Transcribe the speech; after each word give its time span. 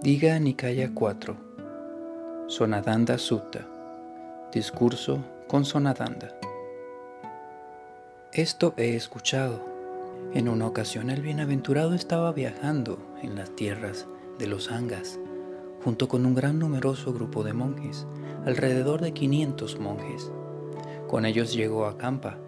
Diga 0.00 0.38
Nikaya 0.38 0.92
4 0.94 1.36
Sonadanda 2.46 3.18
Sutta 3.18 3.66
Discurso 4.52 5.24
con 5.48 5.64
Sonadanda 5.64 6.32
Esto 8.32 8.74
he 8.76 8.94
escuchado. 8.94 9.60
En 10.34 10.48
una 10.48 10.68
ocasión 10.68 11.10
el 11.10 11.20
bienaventurado 11.20 11.94
estaba 11.94 12.30
viajando 12.30 13.00
en 13.22 13.34
las 13.34 13.50
tierras 13.56 14.06
de 14.38 14.46
los 14.46 14.70
Angas 14.70 15.18
junto 15.82 16.06
con 16.06 16.26
un 16.26 16.36
gran 16.36 16.60
numeroso 16.60 17.12
grupo 17.12 17.42
de 17.42 17.54
monjes, 17.54 18.06
alrededor 18.46 19.00
de 19.00 19.12
500 19.12 19.80
monjes. 19.80 20.30
Con 21.08 21.26
ellos 21.26 21.52
llegó 21.54 21.86
a 21.86 21.98
Kampa 21.98 22.38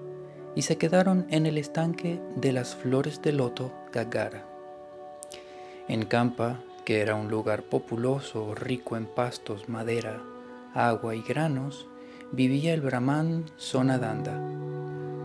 y 0.54 0.62
se 0.62 0.78
quedaron 0.78 1.26
en 1.30 1.46
el 1.46 1.58
estanque 1.58 2.20
de 2.36 2.52
las 2.52 2.76
flores 2.76 3.20
de 3.22 3.32
loto 3.32 3.72
Gagara. 3.92 4.46
En 5.88 6.04
Kampa 6.04 6.60
que 6.90 7.02
era 7.02 7.14
un 7.14 7.30
lugar 7.30 7.62
populoso, 7.62 8.52
rico 8.56 8.96
en 8.96 9.06
pastos, 9.06 9.68
madera, 9.68 10.20
agua 10.74 11.14
y 11.14 11.22
granos, 11.22 11.86
vivía 12.32 12.74
el 12.74 12.80
brahman 12.80 13.44
Sonadanda. 13.56 14.36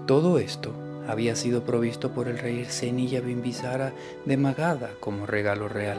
Todo 0.05 0.37
esto 0.37 0.75
había 1.07 1.35
sido 1.35 1.63
provisto 1.63 2.11
por 2.11 2.27
el 2.27 2.37
rey 2.37 2.65
Senilla 2.65 3.19
Bimbisara 3.19 3.93
de 4.25 4.37
Magadha 4.37 4.91
como 4.99 5.25
regalo 5.25 5.67
real. 5.67 5.97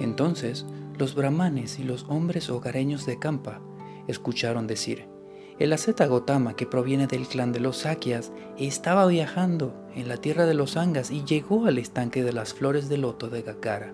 Entonces 0.00 0.66
los 0.98 1.14
brahmanes 1.14 1.78
y 1.78 1.84
los 1.84 2.04
hombres 2.10 2.50
hogareños 2.50 3.06
de 3.06 3.18
Kampa 3.18 3.62
escucharon 4.06 4.66
decir, 4.66 5.06
el 5.60 5.74
asceta 5.74 6.06
Gotama, 6.06 6.56
que 6.56 6.64
proviene 6.64 7.06
del 7.06 7.28
clan 7.28 7.52
de 7.52 7.60
los 7.60 7.80
Sakyas, 7.80 8.32
estaba 8.58 9.06
viajando 9.06 9.74
en 9.94 10.08
la 10.08 10.16
tierra 10.16 10.46
de 10.46 10.54
los 10.54 10.78
Angas 10.78 11.10
y 11.10 11.22
llegó 11.22 11.66
al 11.66 11.76
estanque 11.76 12.24
de 12.24 12.32
las 12.32 12.54
flores 12.54 12.88
de 12.88 12.96
loto 12.96 13.28
de 13.28 13.42
Gakara. 13.42 13.92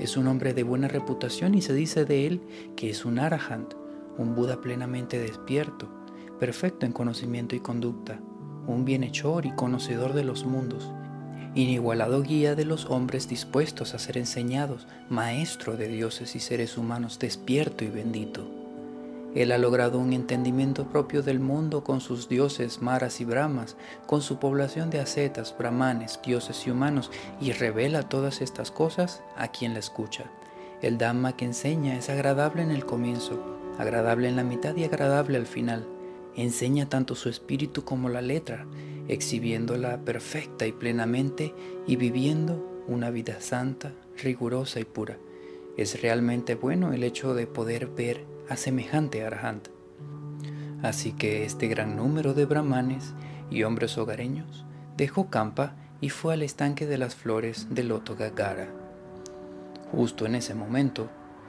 Es 0.00 0.16
un 0.16 0.26
hombre 0.28 0.54
de 0.54 0.62
buena 0.62 0.88
reputación 0.88 1.54
y 1.54 1.60
se 1.60 1.74
dice 1.74 2.06
de 2.06 2.26
él 2.26 2.40
que 2.74 2.88
es 2.88 3.04
un 3.04 3.18
Arahant, 3.18 3.74
un 4.16 4.34
Buda 4.34 4.62
plenamente 4.62 5.18
despierto, 5.18 5.90
perfecto 6.40 6.86
en 6.86 6.92
conocimiento 6.92 7.54
y 7.54 7.60
conducta, 7.60 8.18
un 8.66 8.86
bienhechor 8.86 9.44
y 9.44 9.54
conocedor 9.54 10.14
de 10.14 10.24
los 10.24 10.46
mundos, 10.46 10.90
inigualado 11.54 12.22
guía 12.22 12.54
de 12.54 12.64
los 12.64 12.86
hombres 12.86 13.28
dispuestos 13.28 13.92
a 13.92 13.98
ser 13.98 14.16
enseñados, 14.16 14.86
maestro 15.10 15.76
de 15.76 15.86
dioses 15.88 16.34
y 16.34 16.40
seres 16.40 16.78
humanos 16.78 17.18
despierto 17.18 17.84
y 17.84 17.88
bendito. 17.88 18.53
Él 19.34 19.50
ha 19.50 19.58
logrado 19.58 19.98
un 19.98 20.12
entendimiento 20.12 20.86
propio 20.86 21.22
del 21.22 21.40
mundo 21.40 21.82
con 21.82 22.00
sus 22.00 22.28
dioses 22.28 22.80
maras 22.80 23.20
y 23.20 23.24
brahmas, 23.24 23.76
con 24.06 24.22
su 24.22 24.38
población 24.38 24.90
de 24.90 25.00
ascetas, 25.00 25.56
brahmanes, 25.58 26.20
dioses 26.24 26.66
y 26.66 26.70
humanos, 26.70 27.10
y 27.40 27.50
revela 27.50 28.08
todas 28.08 28.40
estas 28.40 28.70
cosas 28.70 29.22
a 29.36 29.48
quien 29.48 29.72
la 29.72 29.80
escucha. 29.80 30.24
El 30.82 30.98
Dhamma 30.98 31.36
que 31.36 31.46
enseña 31.46 31.96
es 31.96 32.10
agradable 32.10 32.62
en 32.62 32.70
el 32.70 32.86
comienzo, 32.86 33.42
agradable 33.78 34.28
en 34.28 34.36
la 34.36 34.44
mitad 34.44 34.76
y 34.76 34.84
agradable 34.84 35.36
al 35.36 35.46
final. 35.46 35.84
Enseña 36.36 36.88
tanto 36.88 37.16
su 37.16 37.28
espíritu 37.28 37.84
como 37.84 38.08
la 38.08 38.22
letra, 38.22 38.66
exhibiéndola 39.08 39.98
perfecta 39.98 40.66
y 40.66 40.72
plenamente 40.72 41.54
y 41.86 41.96
viviendo 41.96 42.84
una 42.86 43.10
vida 43.10 43.40
santa, 43.40 43.92
rigurosa 44.22 44.78
y 44.78 44.84
pura. 44.84 45.18
Es 45.76 46.00
realmente 46.00 46.54
bueno 46.54 46.92
el 46.92 47.02
hecho 47.02 47.34
de 47.34 47.46
poder 47.46 47.86
ver 47.86 48.33
a 48.48 48.56
semejante. 48.56 49.24
Así 50.82 51.12
que 51.12 51.44
este 51.44 51.66
gran 51.66 51.96
número 51.96 52.34
de 52.34 52.44
brahmanes 52.44 53.14
y 53.50 53.62
hombres 53.62 53.96
hogareños 53.96 54.64
dejó 54.96 55.30
Kampa 55.30 55.74
y 56.00 56.10
fue 56.10 56.34
al 56.34 56.42
estanque 56.42 56.86
de 56.86 56.98
las 56.98 57.14
flores 57.14 57.68
de 57.70 57.84
Loto 57.84 58.16
Gagara. 58.16 58.68
Justo 59.92 60.26
en 60.26 60.34
ese 60.34 60.54
momento, 60.54 61.08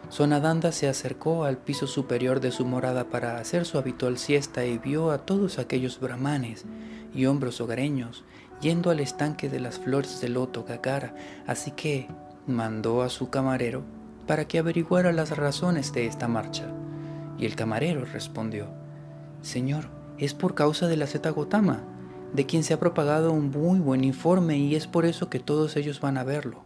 Sonadanda 0.09 0.71
se 0.71 0.87
acercó 0.87 1.45
al 1.45 1.57
piso 1.57 1.87
superior 1.87 2.39
de 2.39 2.51
su 2.51 2.65
morada 2.65 3.09
para 3.09 3.39
hacer 3.39 3.65
su 3.65 3.77
habitual 3.77 4.17
siesta 4.17 4.65
y 4.65 4.77
vio 4.77 5.11
a 5.11 5.25
todos 5.25 5.59
aquellos 5.59 5.99
brahmanes 5.99 6.65
y 7.13 7.25
hombres 7.25 7.59
hogareños 7.59 8.23
yendo 8.61 8.91
al 8.91 8.99
estanque 8.99 9.49
de 9.49 9.59
las 9.59 9.79
flores 9.79 10.21
de 10.21 10.29
loto 10.29 10.63
Gagara, 10.63 11.15
así 11.47 11.71
que 11.71 12.07
mandó 12.47 13.01
a 13.01 13.09
su 13.09 13.29
camarero 13.29 13.83
para 14.27 14.47
que 14.47 14.59
averiguara 14.59 15.11
las 15.11 15.35
razones 15.35 15.91
de 15.91 16.07
esta 16.07 16.27
marcha. 16.27 16.71
Y 17.37 17.45
el 17.45 17.55
camarero 17.55 18.05
respondió, 18.05 18.67
Señor, 19.41 19.89
es 20.17 20.33
por 20.33 20.55
causa 20.55 20.87
de 20.87 20.97
la 20.97 21.07
Zeta 21.07 21.29
Gotama, 21.29 21.83
de 22.33 22.45
quien 22.45 22.63
se 22.63 22.73
ha 22.73 22.79
propagado 22.79 23.31
un 23.31 23.51
muy 23.51 23.79
buen 23.79 24.03
informe 24.03 24.57
y 24.57 24.75
es 24.75 24.87
por 24.87 25.05
eso 25.05 25.29
que 25.29 25.39
todos 25.39 25.75
ellos 25.75 26.01
van 26.01 26.17
a 26.17 26.23
verlo. 26.23 26.63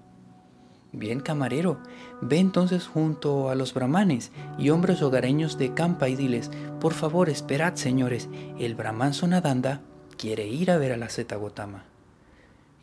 Bien, 0.92 1.20
camarero, 1.20 1.78
ve 2.20 2.40
entonces 2.40 2.88
junto 2.88 3.50
a 3.50 3.56
los 3.56 3.76
brahmanes 3.76 4.32
y 4.58 4.72
hombres 4.72 5.04
hogareños 5.04 5.58
de 5.60 5.74
Campa 5.76 6.10
y 6.10 6.16
diles, 6.16 6.50
por 6.80 6.94
favor, 6.94 7.30
esperad, 7.30 7.76
señores, 7.76 8.28
el 8.58 8.74
brahman 8.74 9.14
Sonadanda 9.14 9.82
quiere 10.18 10.48
ir 10.48 10.72
a 10.72 10.78
ver 10.78 10.92
a 10.92 10.98
la 10.98 11.10
Zeta 11.10 11.36
Gotama. 11.36 11.86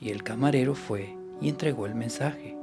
Y 0.01 0.11
el 0.11 0.23
camarero 0.23 0.75
fue 0.75 1.17
y 1.41 1.49
entregó 1.49 1.87
el 1.87 1.97
mensaje. 1.97 2.56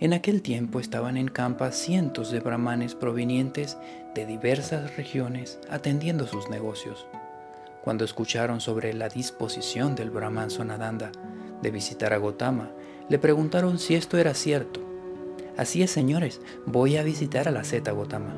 En 0.00 0.12
aquel 0.12 0.42
tiempo 0.42 0.78
estaban 0.78 1.16
en 1.16 1.26
Campa 1.26 1.72
cientos 1.72 2.30
de 2.30 2.38
brahmanes 2.38 2.94
provenientes 2.94 3.76
de 4.14 4.26
diversas 4.26 4.96
regiones 4.96 5.58
atendiendo 5.68 6.28
sus 6.28 6.48
negocios. 6.48 7.08
Cuando 7.82 8.04
escucharon 8.04 8.60
sobre 8.60 8.94
la 8.94 9.08
disposición 9.08 9.96
del 9.96 10.10
brahman 10.10 10.50
Sonadanda 10.50 11.10
de 11.62 11.70
visitar 11.72 12.12
a 12.12 12.18
Gotama, 12.18 12.70
le 13.08 13.18
preguntaron 13.18 13.80
si 13.80 13.96
esto 13.96 14.18
era 14.18 14.34
cierto. 14.34 14.80
Así 15.56 15.82
es, 15.82 15.90
señores, 15.90 16.40
voy 16.64 16.96
a 16.96 17.02
visitar 17.02 17.48
a 17.48 17.50
la 17.50 17.64
Zeta 17.64 17.90
Gotama. 17.90 18.36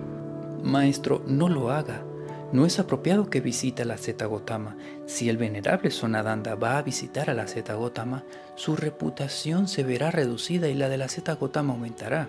Maestro, 0.63 1.23
no 1.27 1.51
lo 1.51 1.71
haga, 1.71 2.03
no 2.53 2.67
es 2.67 2.79
apropiado 2.79 3.31
que 3.31 3.41
visite 3.41 3.85
la 3.85 3.97
Zeta 3.97 4.27
Gotama. 4.27 4.77
Si 5.07 5.29
el 5.29 5.37
venerable 5.37 5.91
Sonadanda 5.91 6.55
va 6.55 6.79
a 6.79 6.83
visitar 6.83 7.31
a 7.31 7.35
la 7.35 7.47
Zeta 7.47 7.75
Gotama, 7.75 8.25
su 8.57 8.77
reputación 8.77 9.69
se 9.69 9.85
verá 9.85 10.11
reducida 10.11 10.69
y 10.69 10.75
la 10.75 10.89
de 10.89 10.99
la 10.99 11.09
Zeta 11.09 11.35
Gotama 11.35 11.75
aumentará. 11.75 12.29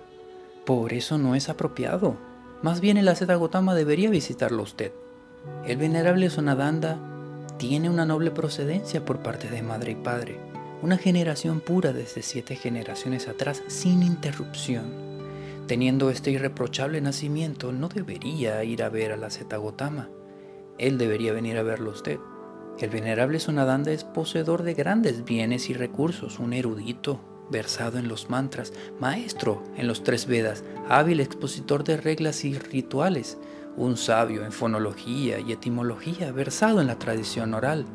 Por 0.65 0.93
eso 0.93 1.17
no 1.17 1.35
es 1.35 1.49
apropiado. 1.49 2.17
Más 2.61 2.81
bien 2.81 2.97
el 2.97 3.15
Zeta 3.15 3.35
Gotama 3.35 3.73
debería 3.73 4.09
visitarlo 4.09 4.63
usted. 4.63 4.91
El 5.65 5.77
venerable 5.77 6.29
Sonadanda 6.29 6.99
tiene 7.57 7.89
una 7.89 8.05
noble 8.05 8.31
procedencia 8.31 9.03
por 9.03 9.19
parte 9.19 9.49
de 9.49 9.63
madre 9.63 9.91
y 9.91 9.95
padre, 9.95 10.39
una 10.81 10.97
generación 10.97 11.61
pura 11.61 11.93
desde 11.93 12.21
siete 12.21 12.55
generaciones 12.55 13.27
atrás 13.27 13.63
sin 13.67 14.03
interrupción. 14.03 15.10
Teniendo 15.67 16.09
este 16.09 16.31
irreprochable 16.31 16.99
nacimiento, 17.01 17.71
no 17.71 17.87
debería 17.87 18.63
ir 18.63 18.83
a 18.83 18.89
ver 18.89 19.11
a 19.11 19.17
la 19.17 19.29
Zeta 19.29 19.57
Gotama. 19.57 20.09
Él 20.77 20.97
debería 20.97 21.33
venir 21.33 21.57
a 21.57 21.63
verlo 21.63 21.91
usted. 21.91 22.19
El 22.79 22.89
venerable 22.89 23.39
Sonadanda 23.39 23.91
es 23.91 24.03
poseedor 24.03 24.63
de 24.63 24.73
grandes 24.73 25.23
bienes 25.23 25.69
y 25.69 25.73
recursos, 25.73 26.39
un 26.39 26.53
erudito, 26.53 27.21
versado 27.51 27.99
en 27.99 28.07
los 28.07 28.29
mantras, 28.29 28.73
maestro 28.99 29.63
en 29.77 29.87
los 29.87 30.03
tres 30.03 30.25
Vedas, 30.25 30.63
hábil 30.89 31.19
expositor 31.19 31.83
de 31.83 31.97
reglas 31.97 32.43
y 32.43 32.57
rituales, 32.57 33.37
un 33.77 33.97
sabio 33.97 34.43
en 34.43 34.51
fonología 34.51 35.39
y 35.39 35.51
etimología, 35.51 36.31
versado 36.31 36.81
en 36.81 36.87
la 36.87 36.97
tradición 36.97 37.53
oral, 37.53 37.85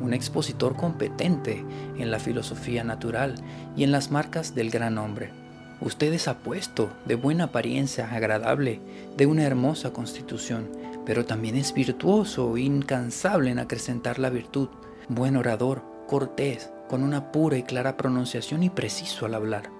un 0.00 0.14
expositor 0.14 0.76
competente 0.76 1.64
en 1.96 2.10
la 2.10 2.18
filosofía 2.18 2.82
natural 2.82 3.36
y 3.76 3.84
en 3.84 3.92
las 3.92 4.10
marcas 4.10 4.54
del 4.54 4.70
gran 4.70 4.98
hombre 4.98 5.43
Usted 5.80 6.12
es 6.12 6.28
apuesto, 6.28 6.90
de 7.04 7.16
buena 7.16 7.44
apariencia, 7.44 8.10
agradable, 8.10 8.80
de 9.16 9.26
una 9.26 9.42
hermosa 9.42 9.92
constitución, 9.92 10.68
pero 11.04 11.26
también 11.26 11.56
es 11.56 11.74
virtuoso, 11.74 12.56
incansable 12.56 13.50
en 13.50 13.58
acrecentar 13.58 14.18
la 14.18 14.30
virtud, 14.30 14.68
buen 15.08 15.36
orador, 15.36 15.82
cortés, 16.06 16.70
con 16.88 17.02
una 17.02 17.32
pura 17.32 17.58
y 17.58 17.62
clara 17.62 17.96
pronunciación 17.96 18.62
y 18.62 18.70
preciso 18.70 19.26
al 19.26 19.34
hablar. 19.34 19.70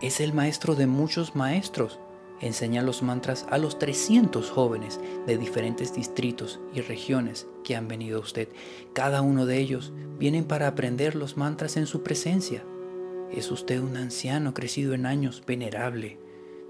Es 0.00 0.20
el 0.20 0.32
maestro 0.32 0.74
de 0.74 0.86
muchos 0.86 1.34
maestros. 1.34 1.98
Enseña 2.40 2.82
los 2.82 3.02
mantras 3.02 3.44
a 3.50 3.58
los 3.58 3.78
300 3.78 4.50
jóvenes 4.50 4.98
de 5.26 5.36
diferentes 5.36 5.94
distritos 5.94 6.58
y 6.72 6.80
regiones 6.80 7.46
que 7.64 7.76
han 7.76 7.86
venido 7.86 8.18
a 8.18 8.22
usted. 8.22 8.48
Cada 8.94 9.20
uno 9.20 9.44
de 9.44 9.58
ellos 9.58 9.92
vienen 10.18 10.44
para 10.44 10.68
aprender 10.68 11.16
los 11.16 11.36
mantras 11.36 11.76
en 11.76 11.86
su 11.86 12.02
presencia. 12.02 12.64
Es 13.32 13.50
usted 13.52 13.80
un 13.80 13.96
anciano 13.96 14.54
crecido 14.54 14.92
en 14.92 15.06
años, 15.06 15.42
venerable, 15.46 16.18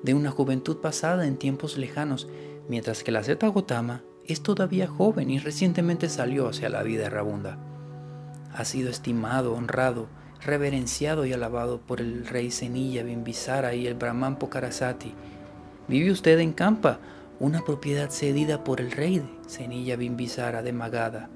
de 0.02 0.12
una 0.12 0.30
juventud 0.30 0.76
pasada 0.78 1.26
en 1.26 1.38
tiempos 1.38 1.78
lejanos, 1.78 2.28
mientras 2.68 3.02
que 3.02 3.12
la 3.12 3.22
Zeta 3.22 3.48
Gotama 3.48 4.02
es 4.26 4.42
todavía 4.42 4.86
joven 4.86 5.30
y 5.30 5.38
recientemente 5.38 6.08
salió 6.08 6.48
hacia 6.48 6.68
la 6.68 6.82
vida 6.82 7.06
errabunda. 7.06 7.58
Ha 8.52 8.64
sido 8.66 8.90
estimado, 8.90 9.54
honrado, 9.54 10.08
reverenciado 10.44 11.24
y 11.24 11.32
alabado 11.32 11.80
por 11.80 12.00
el 12.00 12.26
rey 12.26 12.50
Senilla 12.50 13.02
Bimbisara 13.02 13.74
y 13.74 13.86
el 13.86 13.94
Brahman 13.94 14.38
Pokarasati. 14.38 15.14
Vive 15.88 16.10
usted 16.10 16.38
en 16.40 16.52
Campa, 16.52 16.98
una 17.38 17.64
propiedad 17.64 18.10
cedida 18.10 18.64
por 18.64 18.80
el 18.80 18.90
rey 18.90 19.22
Senilla 19.46 19.96
Bimbisara 19.96 20.62
de 20.62 20.72
Magadha. 20.72 21.30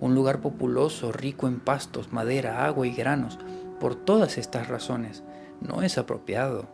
Un 0.00 0.14
lugar 0.14 0.40
populoso, 0.40 1.12
rico 1.12 1.48
en 1.48 1.60
pastos, 1.60 2.12
madera, 2.12 2.66
agua 2.66 2.86
y 2.86 2.92
granos, 2.92 3.38
Por 3.80 3.94
todas 3.94 4.38
estas 4.38 4.68
razones, 4.68 5.24
no 5.60 5.82
es 5.82 5.98
apropiado 5.98 6.68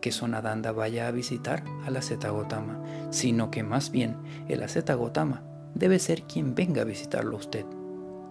que 0.00 0.12
Sonadanda 0.12 0.72
vaya 0.72 1.06
a 1.06 1.12
visitar 1.12 1.64
a 1.86 1.90
la 1.90 2.02
Zeta 2.02 2.30
Gotama, 2.30 2.82
sino 3.10 3.50
que 3.50 3.62
más 3.62 3.90
bien 3.90 4.16
el 4.48 4.68
Zeta 4.68 4.94
Gotama 4.94 5.44
debe 5.74 5.98
ser 5.98 6.24
quien 6.24 6.54
venga 6.54 6.82
a 6.82 6.86
visitarlo 6.86 7.36
a 7.36 7.40
usted. 7.40 7.64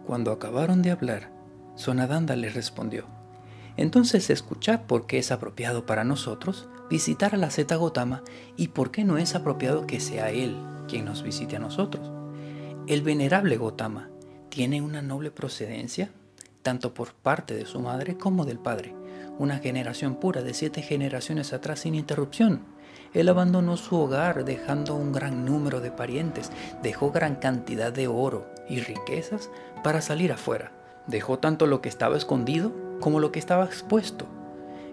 Cuando 0.05 0.31
acabaron 0.31 0.81
de 0.81 0.91
hablar, 0.91 1.31
Sonadanda 1.75 2.35
le 2.35 2.49
respondió, 2.49 3.05
entonces 3.77 4.29
escuchad 4.29 4.81
por 4.81 5.07
qué 5.07 5.17
es 5.17 5.31
apropiado 5.31 5.85
para 5.85 6.03
nosotros 6.03 6.67
visitar 6.89 7.33
a 7.33 7.37
la 7.37 7.49
Zeta 7.49 7.77
Gotama 7.77 8.21
y 8.57 8.69
por 8.69 8.91
qué 8.91 9.05
no 9.05 9.17
es 9.17 9.33
apropiado 9.33 9.87
que 9.87 9.99
sea 9.99 10.29
él 10.29 10.57
quien 10.87 11.05
nos 11.05 11.23
visite 11.23 11.55
a 11.55 11.59
nosotros. 11.59 12.11
El 12.87 13.01
venerable 13.01 13.57
Gotama 13.57 14.09
tiene 14.49 14.81
una 14.81 15.01
noble 15.01 15.31
procedencia, 15.31 16.11
tanto 16.61 16.93
por 16.93 17.13
parte 17.13 17.53
de 17.53 17.65
su 17.65 17.79
madre 17.79 18.17
como 18.17 18.45
del 18.45 18.59
padre, 18.59 18.95
una 19.37 19.57
generación 19.57 20.15
pura 20.15 20.41
de 20.41 20.53
siete 20.53 20.81
generaciones 20.81 21.53
atrás 21.53 21.81
sin 21.81 21.95
interrupción. 21.95 22.65
Él 23.13 23.27
abandonó 23.27 23.75
su 23.77 23.97
hogar 23.97 24.45
dejando 24.45 24.95
un 24.95 25.11
gran 25.11 25.45
número 25.45 25.81
de 25.81 25.91
parientes, 25.91 26.51
dejó 26.81 27.11
gran 27.11 27.35
cantidad 27.35 27.91
de 27.91 28.07
oro 28.07 28.47
y 28.69 28.79
riquezas 28.79 29.49
para 29.83 30.01
salir 30.01 30.31
afuera. 30.31 30.71
Dejó 31.07 31.39
tanto 31.39 31.65
lo 31.65 31.81
que 31.81 31.89
estaba 31.89 32.15
escondido 32.15 32.71
como 32.99 33.19
lo 33.19 33.31
que 33.31 33.39
estaba 33.39 33.65
expuesto. 33.65 34.27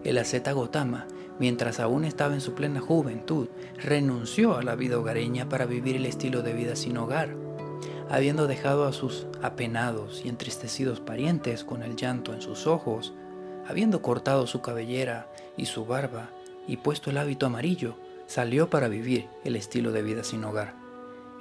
El 0.04 0.18
asceta 0.18 0.52
Gotama, 0.52 1.06
mientras 1.38 1.78
aún 1.78 2.04
estaba 2.04 2.34
en 2.34 2.40
su 2.40 2.54
plena 2.54 2.80
juventud, 2.80 3.48
renunció 3.76 4.56
a 4.56 4.62
la 4.62 4.74
vida 4.74 4.98
hogareña 4.98 5.48
para 5.48 5.66
vivir 5.66 5.96
el 5.96 6.06
estilo 6.06 6.42
de 6.42 6.54
vida 6.54 6.74
sin 6.74 6.96
hogar. 6.96 7.47
Habiendo 8.10 8.46
dejado 8.46 8.86
a 8.86 8.92
sus 8.92 9.26
apenados 9.42 10.22
y 10.24 10.28
entristecidos 10.28 11.00
parientes 11.00 11.62
con 11.62 11.82
el 11.82 11.94
llanto 11.94 12.32
en 12.32 12.40
sus 12.40 12.66
ojos, 12.66 13.12
habiendo 13.68 14.00
cortado 14.00 14.46
su 14.46 14.62
cabellera 14.62 15.30
y 15.58 15.66
su 15.66 15.84
barba 15.84 16.30
y 16.66 16.78
puesto 16.78 17.10
el 17.10 17.18
hábito 17.18 17.44
amarillo, 17.44 17.96
salió 18.26 18.70
para 18.70 18.88
vivir 18.88 19.28
el 19.44 19.56
estilo 19.56 19.92
de 19.92 20.02
vida 20.02 20.24
sin 20.24 20.44
hogar. 20.44 20.74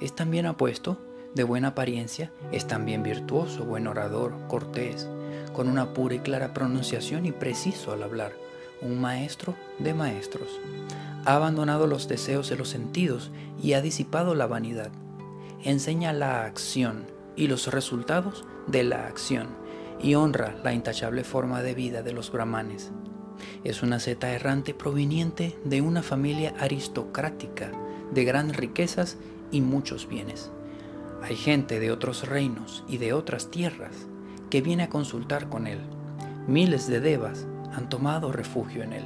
Es 0.00 0.14
también 0.14 0.46
apuesto, 0.46 0.98
de 1.34 1.44
buena 1.44 1.68
apariencia, 1.68 2.32
es 2.52 2.66
también 2.66 3.02
virtuoso, 3.02 3.64
buen 3.64 3.86
orador, 3.86 4.34
cortés, 4.48 5.08
con 5.54 5.68
una 5.68 5.94
pura 5.94 6.16
y 6.16 6.18
clara 6.20 6.52
pronunciación 6.52 7.26
y 7.26 7.32
preciso 7.32 7.92
al 7.92 8.02
hablar, 8.02 8.32
un 8.82 9.00
maestro 9.00 9.54
de 9.78 9.94
maestros. 9.94 10.48
Ha 11.24 11.34
abandonado 11.34 11.86
los 11.86 12.08
deseos 12.08 12.48
de 12.48 12.56
los 12.56 12.68
sentidos 12.68 13.30
y 13.62 13.72
ha 13.72 13.80
disipado 13.80 14.34
la 14.34 14.46
vanidad. 14.46 14.90
Enseña 15.64 16.12
la 16.12 16.44
acción 16.44 17.06
y 17.34 17.48
los 17.48 17.66
resultados 17.66 18.44
de 18.68 18.84
la 18.84 19.06
acción 19.06 19.48
y 20.00 20.14
honra 20.14 20.54
la 20.62 20.72
intachable 20.72 21.24
forma 21.24 21.62
de 21.62 21.74
vida 21.74 22.02
de 22.02 22.12
los 22.12 22.30
brahmanes. 22.30 22.92
Es 23.64 23.82
una 23.82 23.98
zeta 23.98 24.30
errante 24.30 24.72
proveniente 24.72 25.58
de 25.64 25.80
una 25.80 26.02
familia 26.02 26.54
aristocrática, 26.60 27.72
de 28.12 28.24
grandes 28.24 28.56
riquezas 28.56 29.16
y 29.50 29.60
muchos 29.60 30.08
bienes. 30.08 30.52
Hay 31.22 31.34
gente 31.34 31.80
de 31.80 31.90
otros 31.90 32.28
reinos 32.28 32.84
y 32.88 32.98
de 32.98 33.12
otras 33.12 33.50
tierras 33.50 34.06
que 34.50 34.60
viene 34.60 34.84
a 34.84 34.88
consultar 34.88 35.48
con 35.48 35.66
él. 35.66 35.80
Miles 36.46 36.86
de 36.86 37.00
devas 37.00 37.46
han 37.74 37.88
tomado 37.88 38.30
refugio 38.30 38.84
en 38.84 38.92
él. 38.92 39.04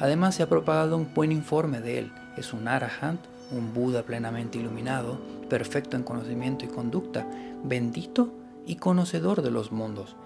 Además 0.00 0.34
se 0.34 0.42
ha 0.42 0.48
propagado 0.48 0.96
un 0.96 1.14
buen 1.14 1.30
informe 1.30 1.80
de 1.80 2.00
él. 2.00 2.12
Es 2.36 2.52
un 2.52 2.66
arahant, 2.66 3.20
un 3.50 3.74
Buda 3.74 4.02
plenamente 4.02 4.58
iluminado, 4.58 5.18
perfecto 5.48 5.96
en 5.96 6.02
conocimiento 6.02 6.64
y 6.64 6.68
conducta, 6.68 7.26
bendito 7.64 8.32
y 8.66 8.76
conocedor 8.76 9.42
de 9.42 9.50
los 9.50 9.72
mundos, 9.72 10.16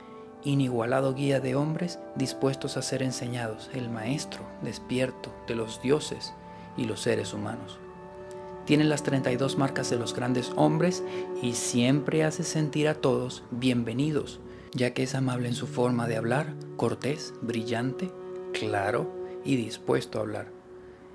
inigualado 0.45 1.15
guía 1.15 1.41
de 1.41 1.55
hombres 1.55 1.99
dispuestos 2.17 2.77
a 2.77 2.83
ser 2.83 3.03
enseñados, 3.03 3.71
el 3.73 3.89
maestro 3.89 4.43
despierto 4.63 5.35
de 5.49 5.55
los 5.55 5.81
dioses 5.83 6.35
y 6.77 6.85
los 6.85 7.01
seres 7.01 7.33
humanos. 7.33 7.79
Tiene 8.67 8.85
las 8.85 9.03
32 9.03 9.59
marcas 9.59 9.91
de 9.91 9.99
los 9.99 10.15
grandes 10.15 10.53
hombres 10.57 11.03
y 11.43 11.53
siempre 11.53 12.25
hace 12.25 12.45
sentir 12.45 12.89
a 12.89 12.95
todos 12.95 13.45
bienvenidos, 13.51 14.41
ya 14.73 14.95
que 14.95 15.03
es 15.03 15.15
amable 15.15 15.49
en 15.49 15.55
su 15.55 15.67
forma 15.67 16.09
de 16.09 16.17
hablar, 16.17 16.55
cortés, 16.77 17.35
brillante, 17.43 18.11
claro 18.53 19.11
y 19.45 19.57
dispuesto 19.57 20.19
a 20.19 20.23
hablar. 20.23 20.54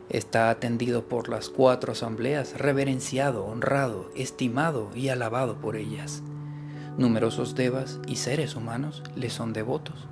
Está 0.09 0.50
atendido 0.50 1.07
por 1.07 1.29
las 1.29 1.50
cuatro 1.50 1.91
asambleas, 1.91 2.57
reverenciado, 2.57 3.45
honrado, 3.45 4.09
estimado 4.15 4.89
y 4.95 5.09
alabado 5.09 5.61
por 5.61 5.75
ellas. 5.75 6.23
Numerosos 6.97 7.53
devas 7.53 8.00
y 8.07 8.15
seres 8.15 8.56
humanos 8.56 9.03
le 9.15 9.29
son 9.29 9.53
devotos, 9.53 10.07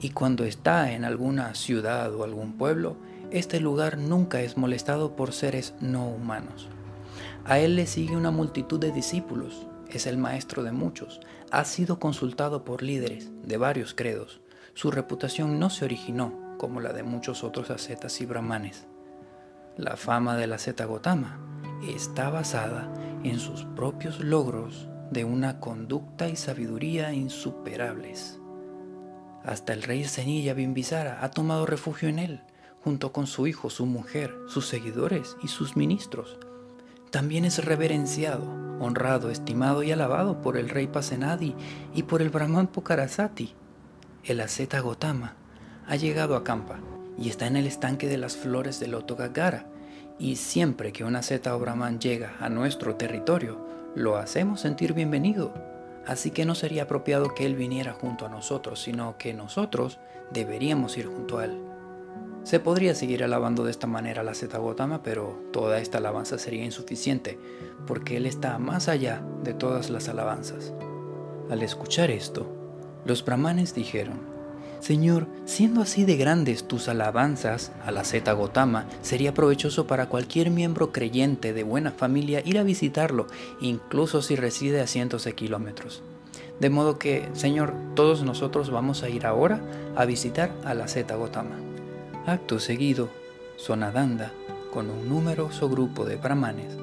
y 0.00 0.10
cuando 0.10 0.44
está 0.44 0.92
en 0.92 1.04
alguna 1.04 1.56
ciudad 1.56 2.14
o 2.14 2.22
algún 2.22 2.58
pueblo, 2.58 2.96
este 3.32 3.58
lugar 3.58 3.98
nunca 3.98 4.40
es 4.40 4.56
molestado 4.56 5.16
por 5.16 5.32
seres 5.32 5.74
no 5.80 6.08
humanos. 6.08 6.68
A 7.44 7.58
él 7.58 7.74
le 7.74 7.86
sigue 7.86 8.16
una 8.16 8.30
multitud 8.30 8.78
de 8.78 8.92
discípulos, 8.92 9.66
es 9.90 10.06
el 10.06 10.16
maestro 10.16 10.62
de 10.62 10.70
muchos, 10.70 11.20
ha 11.50 11.64
sido 11.64 11.98
consultado 11.98 12.64
por 12.64 12.82
líderes 12.82 13.30
de 13.42 13.56
varios 13.56 13.94
credos. 13.94 14.40
Su 14.74 14.92
reputación 14.92 15.58
no 15.58 15.70
se 15.70 15.84
originó 15.84 16.56
como 16.56 16.80
la 16.80 16.92
de 16.92 17.02
muchos 17.02 17.42
otros 17.42 17.70
ascetas 17.70 18.20
y 18.20 18.26
brahmanes. 18.26 18.86
La 19.80 19.96
fama 19.96 20.36
del 20.36 20.52
asceta 20.52 20.84
Gotama 20.84 21.40
está 21.82 22.28
basada 22.28 22.92
en 23.24 23.38
sus 23.38 23.64
propios 23.64 24.20
logros 24.20 24.90
de 25.10 25.24
una 25.24 25.58
conducta 25.58 26.28
y 26.28 26.36
sabiduría 26.36 27.14
insuperables. 27.14 28.38
Hasta 29.42 29.72
el 29.72 29.82
rey 29.82 30.04
Zenilla 30.04 30.52
Bimbisara 30.52 31.24
ha 31.24 31.30
tomado 31.30 31.64
refugio 31.64 32.10
en 32.10 32.18
él, 32.18 32.42
junto 32.84 33.10
con 33.14 33.26
su 33.26 33.46
hijo, 33.46 33.70
su 33.70 33.86
mujer, 33.86 34.34
sus 34.48 34.68
seguidores 34.68 35.38
y 35.42 35.48
sus 35.48 35.78
ministros 35.78 36.38
también 37.10 37.44
es 37.44 37.64
reverenciado, 37.64 38.44
honrado, 38.78 39.30
estimado 39.30 39.82
y 39.82 39.90
alabado 39.90 40.42
por 40.42 40.56
el 40.56 40.68
rey 40.68 40.86
Pasenadi 40.86 41.56
y 41.92 42.04
por 42.04 42.22
el 42.22 42.30
brahman 42.30 42.68
Pukarasati. 42.68 43.54
El 44.24 44.40
asceta 44.40 44.78
Gotama 44.80 45.34
ha 45.88 45.96
llegado 45.96 46.36
a 46.36 46.44
Kampa 46.44 46.78
y 47.20 47.28
está 47.28 47.46
en 47.46 47.56
el 47.56 47.66
estanque 47.66 48.08
de 48.08 48.16
las 48.16 48.36
flores 48.36 48.80
del 48.80 48.92
loto 48.92 49.14
Gagara. 49.14 49.66
Y 50.18 50.36
siempre 50.36 50.92
que 50.92 51.04
un 51.04 51.16
asceta 51.16 51.54
o 51.54 51.58
brahman 51.58 52.00
llega 52.00 52.34
a 52.40 52.48
nuestro 52.48 52.96
territorio, 52.96 53.64
lo 53.94 54.16
hacemos 54.16 54.60
sentir 54.60 54.94
bienvenido. 54.94 55.52
Así 56.06 56.30
que 56.30 56.46
no 56.46 56.54
sería 56.54 56.84
apropiado 56.84 57.34
que 57.34 57.44
él 57.44 57.56
viniera 57.56 57.92
junto 57.92 58.24
a 58.24 58.30
nosotros, 58.30 58.80
sino 58.80 59.18
que 59.18 59.34
nosotros 59.34 59.98
deberíamos 60.32 60.96
ir 60.96 61.06
junto 61.06 61.38
a 61.38 61.44
él. 61.44 61.60
Se 62.42 62.58
podría 62.58 62.94
seguir 62.94 63.22
alabando 63.22 63.64
de 63.64 63.70
esta 63.70 63.86
manera 63.86 64.22
a 64.22 64.24
la 64.24 64.34
Zeta 64.34 64.56
Gotama, 64.56 65.02
pero 65.02 65.38
toda 65.52 65.78
esta 65.78 65.98
alabanza 65.98 66.38
sería 66.38 66.64
insuficiente, 66.64 67.38
porque 67.86 68.16
Él 68.16 68.24
está 68.24 68.58
más 68.58 68.88
allá 68.88 69.22
de 69.44 69.52
todas 69.52 69.90
las 69.90 70.08
alabanzas. 70.08 70.72
Al 71.50 71.62
escuchar 71.62 72.10
esto, 72.10 72.50
los 73.04 73.24
brahmanes 73.24 73.74
dijeron, 73.74 74.29
Señor, 74.80 75.26
siendo 75.44 75.82
así 75.82 76.04
de 76.04 76.16
grandes 76.16 76.66
tus 76.66 76.88
alabanzas 76.88 77.70
a 77.84 77.90
la 77.90 78.02
Zeta 78.02 78.32
Gotama, 78.32 78.86
sería 79.02 79.34
provechoso 79.34 79.86
para 79.86 80.08
cualquier 80.08 80.50
miembro 80.50 80.90
creyente 80.90 81.52
de 81.52 81.64
buena 81.64 81.90
familia 81.90 82.42
ir 82.46 82.58
a 82.58 82.62
visitarlo, 82.62 83.26
incluso 83.60 84.22
si 84.22 84.36
reside 84.36 84.80
a 84.80 84.86
cientos 84.86 85.24
de 85.24 85.34
kilómetros. 85.34 86.02
De 86.60 86.70
modo 86.70 86.98
que, 86.98 87.28
Señor, 87.34 87.74
todos 87.94 88.22
nosotros 88.22 88.70
vamos 88.70 89.02
a 89.02 89.10
ir 89.10 89.26
ahora 89.26 89.60
a 89.96 90.06
visitar 90.06 90.50
a 90.64 90.72
la 90.72 90.88
Zeta 90.88 91.14
Gotama. 91.14 91.56
Acto 92.26 92.58
seguido, 92.58 93.10
Sonadanda, 93.56 94.32
con 94.72 94.88
un 94.88 95.10
numeroso 95.10 95.68
grupo 95.68 96.06
de 96.06 96.16
brahmanes, 96.16 96.76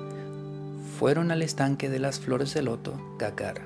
fueron 0.99 1.31
al 1.31 1.41
estanque 1.41 1.89
de 1.89 1.99
las 1.99 2.19
flores 2.19 2.53
de 2.53 2.61
loto, 2.61 2.93
Gakara. 3.17 3.63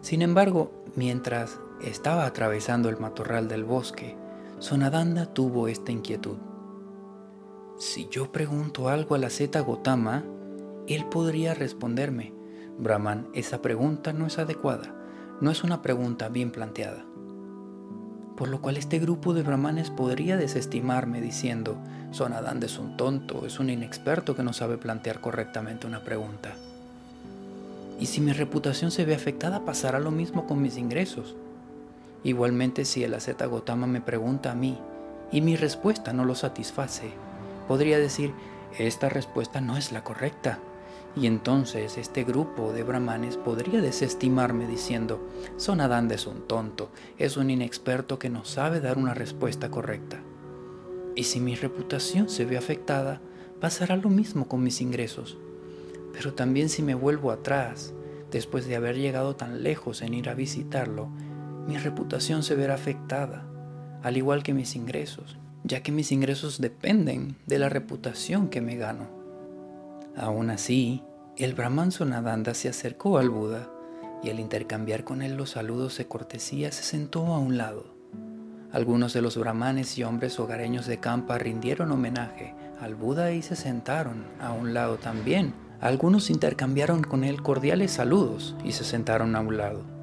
Sin 0.00 0.22
embargo, 0.22 0.70
mientras 0.96 1.58
estaba 1.88 2.26
atravesando 2.26 2.88
el 2.88 2.98
matorral 2.98 3.48
del 3.48 3.64
bosque, 3.64 4.16
Sonadanda 4.58 5.26
tuvo 5.26 5.68
esta 5.68 5.92
inquietud. 5.92 6.36
Si 7.78 8.08
yo 8.10 8.32
pregunto 8.32 8.88
algo 8.88 9.14
a 9.14 9.18
la 9.18 9.30
Zeta 9.30 9.60
Gotama, 9.60 10.24
él 10.86 11.06
podría 11.06 11.54
responderme, 11.54 12.32
Brahman, 12.78 13.28
esa 13.34 13.62
pregunta 13.62 14.12
no 14.12 14.26
es 14.26 14.38
adecuada, 14.38 14.94
no 15.40 15.50
es 15.50 15.64
una 15.64 15.82
pregunta 15.82 16.28
bien 16.28 16.50
planteada 16.50 17.04
por 18.36 18.48
lo 18.48 18.60
cual 18.60 18.76
este 18.76 18.98
grupo 18.98 19.32
de 19.32 19.42
brahmanes 19.42 19.90
podría 19.90 20.36
desestimarme 20.36 21.20
diciendo, 21.20 21.78
Sonadanda 22.10 22.66
es 22.66 22.78
un 22.78 22.96
tonto, 22.96 23.46
es 23.46 23.60
un 23.60 23.70
inexperto 23.70 24.34
que 24.34 24.42
no 24.42 24.52
sabe 24.52 24.76
plantear 24.76 25.20
correctamente 25.20 25.86
una 25.86 26.02
pregunta. 26.02 26.56
Y 28.00 28.06
si 28.06 28.20
mi 28.20 28.32
reputación 28.32 28.90
se 28.90 29.04
ve 29.04 29.14
afectada, 29.14 29.64
pasará 29.64 30.00
lo 30.00 30.10
mismo 30.10 30.46
con 30.46 30.60
mis 30.60 30.76
ingresos. 30.78 31.36
Igualmente 32.24 32.86
si 32.86 33.04
el 33.04 33.12
asceta 33.12 33.44
Gotama 33.44 33.86
me 33.86 34.00
pregunta 34.00 34.50
a 34.50 34.54
mí 34.54 34.78
y 35.30 35.42
mi 35.42 35.56
respuesta 35.56 36.14
no 36.14 36.24
lo 36.24 36.34
satisface, 36.34 37.12
podría 37.68 37.98
decir, 37.98 38.32
esta 38.78 39.08
respuesta 39.10 39.60
no 39.60 39.76
es 39.76 39.92
la 39.92 40.02
correcta. 40.02 40.58
Y 41.16 41.28
entonces 41.28 41.96
este 41.96 42.24
grupo 42.24 42.72
de 42.72 42.82
brahmanes 42.82 43.36
podría 43.36 43.80
desestimarme 43.80 44.66
diciendo, 44.66 45.20
Sonadanda 45.58 46.14
es 46.14 46.26
un 46.26 46.48
tonto, 46.48 46.90
es 47.18 47.36
un 47.36 47.50
inexperto 47.50 48.18
que 48.18 48.30
no 48.30 48.44
sabe 48.44 48.80
dar 48.80 48.98
una 48.98 49.14
respuesta 49.14 49.70
correcta. 49.70 50.20
Y 51.14 51.24
si 51.24 51.38
mi 51.40 51.54
reputación 51.54 52.28
se 52.28 52.44
ve 52.46 52.56
afectada, 52.56 53.20
pasará 53.60 53.96
lo 53.96 54.08
mismo 54.08 54.48
con 54.48 54.64
mis 54.64 54.80
ingresos. 54.80 55.38
Pero 56.12 56.34
también 56.34 56.68
si 56.68 56.82
me 56.82 56.94
vuelvo 56.94 57.30
atrás, 57.30 57.94
después 58.32 58.66
de 58.66 58.74
haber 58.74 58.96
llegado 58.96 59.36
tan 59.36 59.62
lejos 59.62 60.02
en 60.02 60.14
ir 60.14 60.28
a 60.28 60.34
visitarlo, 60.34 61.10
mi 61.66 61.78
reputación 61.78 62.42
se 62.42 62.54
verá 62.54 62.74
afectada, 62.74 63.46
al 64.02 64.16
igual 64.16 64.42
que 64.42 64.54
mis 64.54 64.76
ingresos, 64.76 65.38
ya 65.62 65.82
que 65.82 65.92
mis 65.92 66.12
ingresos 66.12 66.60
dependen 66.60 67.36
de 67.46 67.58
la 67.58 67.68
reputación 67.68 68.48
que 68.48 68.60
me 68.60 68.76
gano. 68.76 69.08
Aún 70.16 70.50
así, 70.50 71.02
el 71.36 71.54
brahman 71.54 71.90
Sonadanda 71.90 72.54
se 72.54 72.68
acercó 72.68 73.18
al 73.18 73.30
Buda 73.30 73.68
y 74.22 74.30
al 74.30 74.40
intercambiar 74.40 75.04
con 75.04 75.22
él 75.22 75.36
los 75.36 75.50
saludos 75.50 75.98
de 75.98 76.06
cortesía 76.06 76.70
se 76.70 76.82
sentó 76.82 77.26
a 77.26 77.38
un 77.38 77.56
lado. 77.56 77.94
Algunos 78.72 79.12
de 79.12 79.22
los 79.22 79.36
brahmanes 79.36 79.96
y 79.98 80.04
hombres 80.04 80.38
hogareños 80.38 80.86
de 80.86 80.98
Campa 80.98 81.38
rindieron 81.38 81.92
homenaje 81.92 82.54
al 82.80 82.94
Buda 82.94 83.32
y 83.32 83.40
se 83.42 83.56
sentaron 83.56 84.24
a 84.40 84.52
un 84.52 84.74
lado 84.74 84.96
también. 84.96 85.54
Algunos 85.80 86.28
intercambiaron 86.28 87.02
con 87.02 87.24
él 87.24 87.42
cordiales 87.42 87.92
saludos 87.92 88.56
y 88.64 88.72
se 88.72 88.84
sentaron 88.84 89.36
a 89.36 89.40
un 89.40 89.56
lado. 89.56 89.93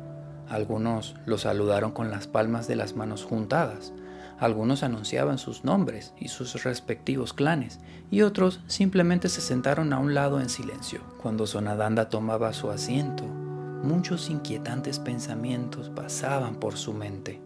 Algunos 0.51 1.15
lo 1.25 1.37
saludaron 1.37 1.93
con 1.93 2.11
las 2.11 2.27
palmas 2.27 2.67
de 2.67 2.75
las 2.75 2.93
manos 2.93 3.23
juntadas. 3.23 3.93
Algunos 4.37 4.83
anunciaban 4.83 5.37
sus 5.37 5.63
nombres 5.63 6.13
y 6.19 6.27
sus 6.27 6.61
respectivos 6.65 7.31
clanes, 7.31 7.79
y 8.09 8.23
otros 8.23 8.59
simplemente 8.67 9.29
se 9.29 9.39
sentaron 9.39 9.93
a 9.93 9.99
un 9.99 10.13
lado 10.13 10.41
en 10.41 10.49
silencio. 10.49 10.99
Cuando 11.21 11.47
Sonadanda 11.47 12.09
tomaba 12.09 12.51
su 12.51 12.69
asiento, 12.69 13.23
muchos 13.23 14.29
inquietantes 14.29 14.99
pensamientos 14.99 15.89
pasaban 15.89 16.55
por 16.55 16.75
su 16.75 16.91
mente. 16.91 17.39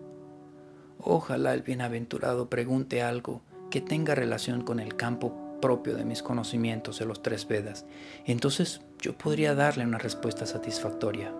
Ojalá 0.97 1.53
el 1.53 1.61
bienaventurado 1.61 2.49
pregunte 2.49 3.03
algo 3.03 3.43
que 3.69 3.81
tenga 3.81 4.15
relación 4.15 4.63
con 4.63 4.79
el 4.79 4.95
campo 4.95 5.59
propio 5.61 5.95
de 5.95 6.05
mis 6.05 6.23
conocimientos 6.23 6.97
de 6.97 7.05
los 7.05 7.21
tres 7.21 7.47
Vedas. 7.47 7.85
Entonces 8.25 8.81
yo 8.99 9.15
podría 9.15 9.53
darle 9.53 9.85
una 9.85 9.99
respuesta 9.99 10.47
satisfactoria. 10.47 11.31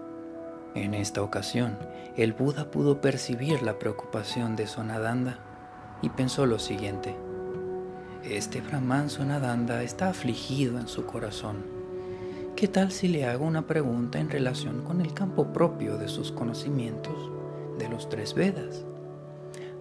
En 0.75 0.93
esta 0.93 1.23
ocasión, 1.23 1.77
el 2.17 2.33
Buda 2.33 2.69
pudo 2.69 2.99
percibir 2.99 3.63
la 3.63 3.79
preocupación 3.79 4.57
de 4.57 4.67
Sonadanda 4.67 5.39
y 6.01 6.09
pensó 6.09 6.45
lo 6.45 6.59
siguiente. 6.59 7.15
Este 8.25 8.59
Brahman 8.59 9.09
Sonadanda 9.09 9.83
está 9.83 10.09
afligido 10.09 10.77
en 10.77 10.89
su 10.89 11.05
corazón. 11.05 11.63
¿Qué 12.57 12.67
tal 12.67 12.91
si 12.91 13.07
le 13.07 13.25
hago 13.25 13.45
una 13.45 13.67
pregunta 13.67 14.19
en 14.19 14.29
relación 14.29 14.81
con 14.81 14.99
el 14.99 15.13
campo 15.13 15.53
propio 15.53 15.97
de 15.97 16.09
sus 16.09 16.33
conocimientos 16.33 17.31
de 17.79 17.87
los 17.87 18.09
tres 18.09 18.33
Vedas? 18.33 18.83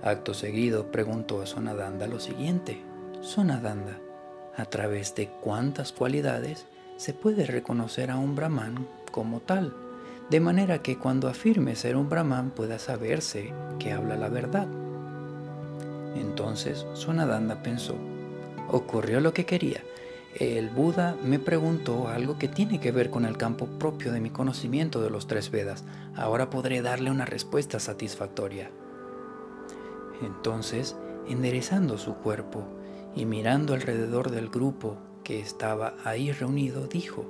Acto 0.01 0.33
seguido 0.33 0.93
preguntó 0.93 1.43
a 1.43 1.47
Sonadanda 1.47 2.07
lo 2.07 2.21
siguiente. 2.21 2.81
Sonadanda, 3.21 3.99
¿a 4.57 4.65
través 4.67 5.17
de 5.17 5.29
cuántas 5.41 5.91
cualidades 5.91 6.67
se 6.97 7.15
puede 7.15 7.47
reconocer 7.47 8.13
a 8.13 8.17
un 8.17 8.37
Brahman 8.37 8.87
como 9.11 9.41
tal? 9.41 9.84
De 10.31 10.41
manera 10.41 10.83
que 10.83 10.99
cuando 10.99 11.29
afirme 11.29 11.77
ser 11.77 11.97
un 11.97 12.09
brahman 12.09 12.51
pueda 12.51 12.79
saberse 12.79 13.53
que 13.79 13.93
habla 13.93 14.17
la 14.17 14.29
verdad. 14.29 14.67
Entonces 16.17 16.87
Sonadanda 16.95 17.63
pensó, 17.63 17.97
ocurrió 18.71 19.21
lo 19.21 19.35
que 19.35 19.45
quería. 19.45 19.83
El 20.35 20.69
Buda 20.69 21.17
me 21.23 21.39
preguntó 21.39 22.09
algo 22.09 22.39
que 22.39 22.49
tiene 22.49 22.81
que 22.81 22.91
ver 22.91 23.11
con 23.11 23.25
el 23.25 23.37
campo 23.37 23.67
propio 23.67 24.13
de 24.13 24.21
mi 24.21 24.31
conocimiento 24.31 25.01
de 25.01 25.11
los 25.11 25.29
tres 25.29 25.51
Vedas. 25.51 25.85
Ahora 26.17 26.51
podré 26.51 26.83
darle 26.83 27.11
una 27.11 27.25
respuesta 27.25 27.79
satisfactoria. 27.79 28.71
Entonces, 30.23 30.97
enderezando 31.29 31.99
su 31.99 32.15
cuerpo 32.15 32.65
y 33.15 33.27
mirando 33.27 33.75
alrededor 33.75 34.31
del 34.31 34.49
grupo 34.49 34.97
que 35.23 35.39
estaba 35.39 35.95
ahí 36.05 36.33
reunido, 36.33 36.89
dijo, 36.89 37.25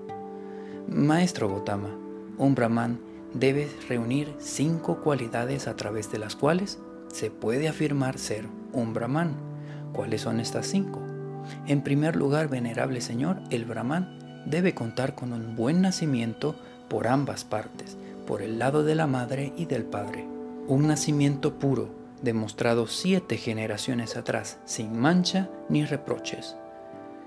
Maestro 0.88 1.48
Gotama, 1.48 1.90
un 2.38 2.54
brahman 2.54 3.00
debe 3.32 3.68
reunir 3.88 4.34
cinco 4.38 5.00
cualidades 5.02 5.66
a 5.66 5.76
través 5.76 6.10
de 6.10 6.18
las 6.18 6.36
cuales 6.36 6.78
se 7.08 7.30
puede 7.30 7.68
afirmar 7.68 8.18
ser 8.18 8.46
un 8.72 8.92
brahman. 8.92 9.36
¿Cuáles 9.92 10.22
son 10.22 10.40
estas 10.40 10.66
cinco? 10.66 11.00
En 11.66 11.82
primer 11.82 12.16
lugar, 12.16 12.48
venerable 12.48 13.00
señor, 13.00 13.38
el 13.50 13.64
brahman 13.64 14.18
debe 14.46 14.74
contar 14.74 15.14
con 15.14 15.32
un 15.32 15.56
buen 15.56 15.80
nacimiento 15.80 16.54
por 16.88 17.06
ambas 17.06 17.44
partes, 17.44 17.96
por 18.26 18.42
el 18.42 18.58
lado 18.58 18.82
de 18.82 18.94
la 18.94 19.06
madre 19.06 19.52
y 19.56 19.66
del 19.66 19.84
padre. 19.84 20.26
Un 20.66 20.86
nacimiento 20.86 21.58
puro, 21.58 21.90
demostrado 22.22 22.86
siete 22.86 23.36
generaciones 23.36 24.16
atrás, 24.16 24.58
sin 24.64 24.98
mancha 24.98 25.50
ni 25.68 25.84
reproches. 25.84 26.56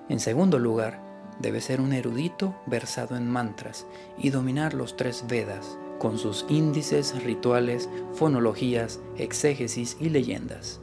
En 0.09 0.19
segundo 0.19 0.57
lugar, 0.57 1.06
debe 1.39 1.61
ser 1.61 1.81
un 1.81 1.93
erudito 1.93 2.55
versado 2.65 3.15
en 3.15 3.29
mantras 3.29 3.85
y 4.17 4.29
dominar 4.29 4.73
los 4.73 4.97
tres 4.97 5.25
Vedas, 5.27 5.77
con 5.99 6.17
sus 6.17 6.45
índices, 6.49 7.23
rituales, 7.23 7.89
fonologías, 8.13 8.99
exégesis 9.17 9.97
y 9.99 10.09
leyendas. 10.09 10.79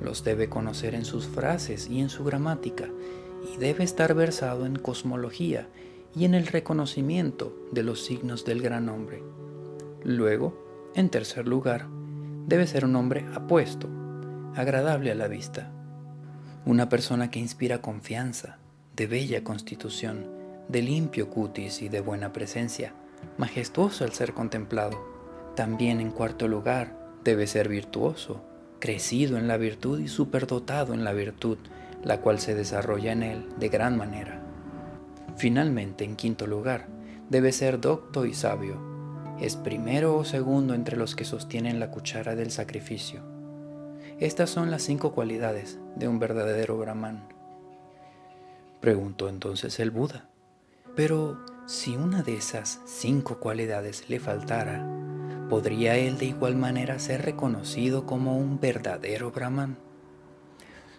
Los 0.00 0.24
debe 0.24 0.48
conocer 0.48 0.94
en 0.94 1.04
sus 1.04 1.26
frases 1.26 1.88
y 1.88 2.00
en 2.00 2.08
su 2.08 2.24
gramática, 2.24 2.88
y 3.52 3.58
debe 3.58 3.84
estar 3.84 4.14
versado 4.14 4.66
en 4.66 4.76
cosmología 4.76 5.68
y 6.14 6.24
en 6.24 6.34
el 6.34 6.46
reconocimiento 6.46 7.54
de 7.72 7.82
los 7.82 8.04
signos 8.04 8.44
del 8.44 8.62
gran 8.62 8.88
hombre. 8.88 9.22
Luego, 10.02 10.92
en 10.94 11.10
tercer 11.10 11.46
lugar, 11.46 11.88
debe 12.46 12.66
ser 12.66 12.84
un 12.84 12.96
hombre 12.96 13.26
apuesto, 13.34 13.88
agradable 14.54 15.10
a 15.10 15.14
la 15.14 15.28
vista, 15.28 15.72
una 16.64 16.88
persona 16.88 17.30
que 17.30 17.40
inspira 17.40 17.80
confianza, 17.82 18.58
de 18.96 19.06
bella 19.06 19.42
constitución, 19.42 20.30
de 20.68 20.82
limpio 20.82 21.28
cutis 21.28 21.82
y 21.82 21.88
de 21.88 22.00
buena 22.00 22.32
presencia, 22.32 22.94
majestuoso 23.38 24.04
al 24.04 24.12
ser 24.12 24.34
contemplado. 24.34 25.04
También 25.56 26.00
en 26.00 26.10
cuarto 26.10 26.46
lugar, 26.48 26.96
debe 27.24 27.46
ser 27.46 27.68
virtuoso, 27.68 28.44
crecido 28.78 29.38
en 29.38 29.48
la 29.48 29.56
virtud 29.56 29.98
y 30.00 30.08
superdotado 30.08 30.94
en 30.94 31.04
la 31.04 31.12
virtud, 31.12 31.58
la 32.04 32.20
cual 32.20 32.38
se 32.38 32.54
desarrolla 32.54 33.12
en 33.12 33.22
él 33.22 33.48
de 33.58 33.68
gran 33.68 33.96
manera. 33.96 34.42
Finalmente, 35.36 36.04
en 36.04 36.16
quinto 36.16 36.46
lugar, 36.46 36.86
debe 37.30 37.50
ser 37.50 37.80
docto 37.80 38.26
y 38.26 38.34
sabio. 38.34 38.78
Es 39.40 39.56
primero 39.56 40.16
o 40.16 40.24
segundo 40.24 40.74
entre 40.74 40.96
los 40.96 41.16
que 41.16 41.24
sostienen 41.24 41.80
la 41.80 41.90
cuchara 41.90 42.36
del 42.36 42.52
sacrificio. 42.52 43.22
Estas 44.20 44.50
son 44.50 44.70
las 44.70 44.82
cinco 44.82 45.12
cualidades 45.12 45.80
de 45.96 46.06
un 46.06 46.20
verdadero 46.20 46.78
brahman. 46.78 47.33
Preguntó 48.84 49.30
entonces 49.30 49.80
el 49.80 49.90
Buda. 49.90 50.28
Pero 50.94 51.40
si 51.64 51.96
una 51.96 52.22
de 52.22 52.36
esas 52.36 52.82
cinco 52.84 53.40
cualidades 53.40 54.10
le 54.10 54.20
faltara, 54.20 54.86
¿podría 55.48 55.96
él 55.96 56.18
de 56.18 56.26
igual 56.26 56.54
manera 56.54 56.98
ser 56.98 57.22
reconocido 57.22 58.04
como 58.04 58.36
un 58.36 58.60
verdadero 58.60 59.30
Brahman? 59.30 59.78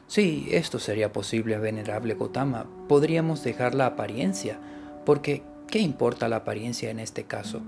Sí, 0.08 0.48
esto 0.50 0.80
sería 0.80 1.13
posible, 1.13 1.60
venerable 1.60 2.15
Gotama. 2.15 2.65
Podríamos 2.88 3.44
dejar 3.44 3.75
la 3.75 3.86
apariencia, 3.86 4.58
porque 5.06 5.44
¿qué 5.68 5.77
importa 5.77 6.27
la 6.27 6.38
apariencia 6.38 6.89
en 6.89 7.00
este 7.00 7.25
caso? 7.25 7.62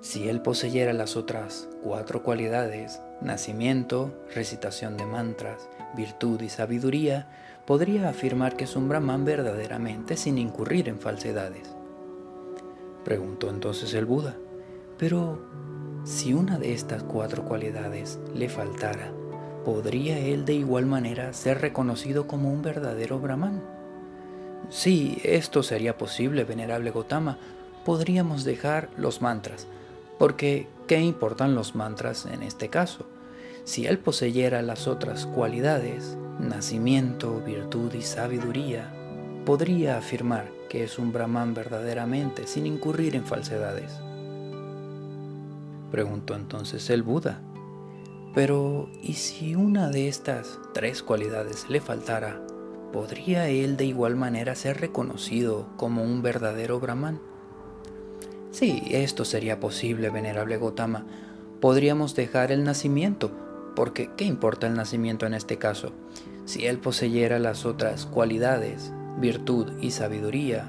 Si 0.00 0.28
él 0.28 0.40
poseyera 0.40 0.92
las 0.92 1.16
otras 1.16 1.68
cuatro 1.82 2.22
cualidades, 2.22 3.00
nacimiento, 3.20 4.24
recitación 4.36 4.96
de 4.96 5.06
mantras, 5.06 5.68
virtud 5.96 6.42
y 6.42 6.48
sabiduría, 6.48 7.26
podría 7.66 8.08
afirmar 8.08 8.56
que 8.56 8.64
es 8.64 8.76
un 8.76 8.88
brahman 8.88 9.24
verdaderamente 9.24 10.16
sin 10.16 10.38
incurrir 10.38 10.88
en 10.88 10.98
falsedades. 10.98 11.74
Preguntó 13.04 13.50
entonces 13.50 13.94
el 13.94 14.04
Buda, 14.04 14.36
pero 14.98 15.38
si 16.04 16.34
una 16.34 16.58
de 16.58 16.72
estas 16.72 17.02
cuatro 17.02 17.44
cualidades 17.44 18.18
le 18.34 18.48
faltara, 18.48 19.12
¿podría 19.64 20.18
él 20.18 20.44
de 20.44 20.54
igual 20.54 20.86
manera 20.86 21.32
ser 21.32 21.60
reconocido 21.60 22.26
como 22.26 22.52
un 22.52 22.62
verdadero 22.62 23.18
brahman? 23.18 23.62
Sí, 24.70 25.18
esto 25.24 25.62
sería 25.62 25.96
posible, 25.98 26.44
venerable 26.44 26.90
Gotama. 26.90 27.38
Podríamos 27.84 28.44
dejar 28.44 28.88
los 28.96 29.20
mantras, 29.20 29.66
porque 30.18 30.68
¿qué 30.86 31.00
importan 31.00 31.54
los 31.54 31.74
mantras 31.74 32.26
en 32.26 32.42
este 32.42 32.68
caso? 32.68 33.06
Si 33.64 33.86
él 33.86 33.98
poseyera 33.98 34.62
las 34.62 34.86
otras 34.86 35.26
cualidades, 35.26 36.16
nacimiento, 36.40 37.40
virtud 37.40 37.92
y 37.94 38.02
sabiduría, 38.02 38.92
podría 39.44 39.98
afirmar 39.98 40.50
que 40.68 40.84
es 40.84 40.98
un 40.98 41.12
brahman 41.12 41.54
verdaderamente 41.54 42.46
sin 42.46 42.66
incurrir 42.66 43.16
en 43.16 43.24
falsedades. 43.24 43.92
Preguntó 45.90 46.34
entonces 46.34 46.90
el 46.90 47.02
Buda, 47.02 47.40
pero 48.34 48.88
¿y 49.02 49.14
si 49.14 49.54
una 49.54 49.90
de 49.90 50.08
estas 50.08 50.58
tres 50.72 51.02
cualidades 51.02 51.68
le 51.68 51.80
faltara? 51.80 52.40
¿podría 52.94 53.48
él 53.48 53.76
de 53.76 53.86
igual 53.86 54.14
manera 54.14 54.54
ser 54.54 54.80
reconocido 54.80 55.66
como 55.76 56.04
un 56.04 56.22
verdadero 56.22 56.78
brahman? 56.78 57.18
Sí, 58.52 58.84
esto 58.88 59.24
sería 59.24 59.58
posible, 59.58 60.10
venerable 60.10 60.58
Gotama. 60.58 61.04
Podríamos 61.60 62.14
dejar 62.14 62.52
el 62.52 62.62
nacimiento, 62.62 63.32
porque 63.74 64.10
¿qué 64.16 64.24
importa 64.24 64.66
el 64.66 64.74
nacimiento 64.74 65.26
en 65.26 65.34
este 65.34 65.58
caso? 65.58 65.92
Si 66.44 66.66
él 66.66 66.78
poseyera 66.78 67.38
las 67.38 67.64
otras 67.64 68.06
cualidades, 68.06 68.92
virtud 69.18 69.72
y 69.80 69.90
sabiduría, 69.90 70.66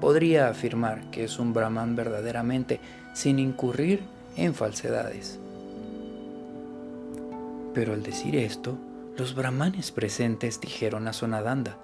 podría 0.00 0.48
afirmar 0.48 1.10
que 1.10 1.24
es 1.24 1.38
un 1.38 1.52
brahman 1.52 1.94
verdaderamente 1.94 2.80
sin 3.14 3.38
incurrir 3.38 4.02
en 4.36 4.54
falsedades. 4.54 5.38
Pero 7.74 7.92
al 7.92 8.02
decir 8.02 8.36
esto, 8.36 8.78
los 9.16 9.34
brahmanes 9.34 9.92
presentes 9.92 10.60
dijeron 10.60 11.08
a 11.08 11.12
Sonadanda, 11.12 11.78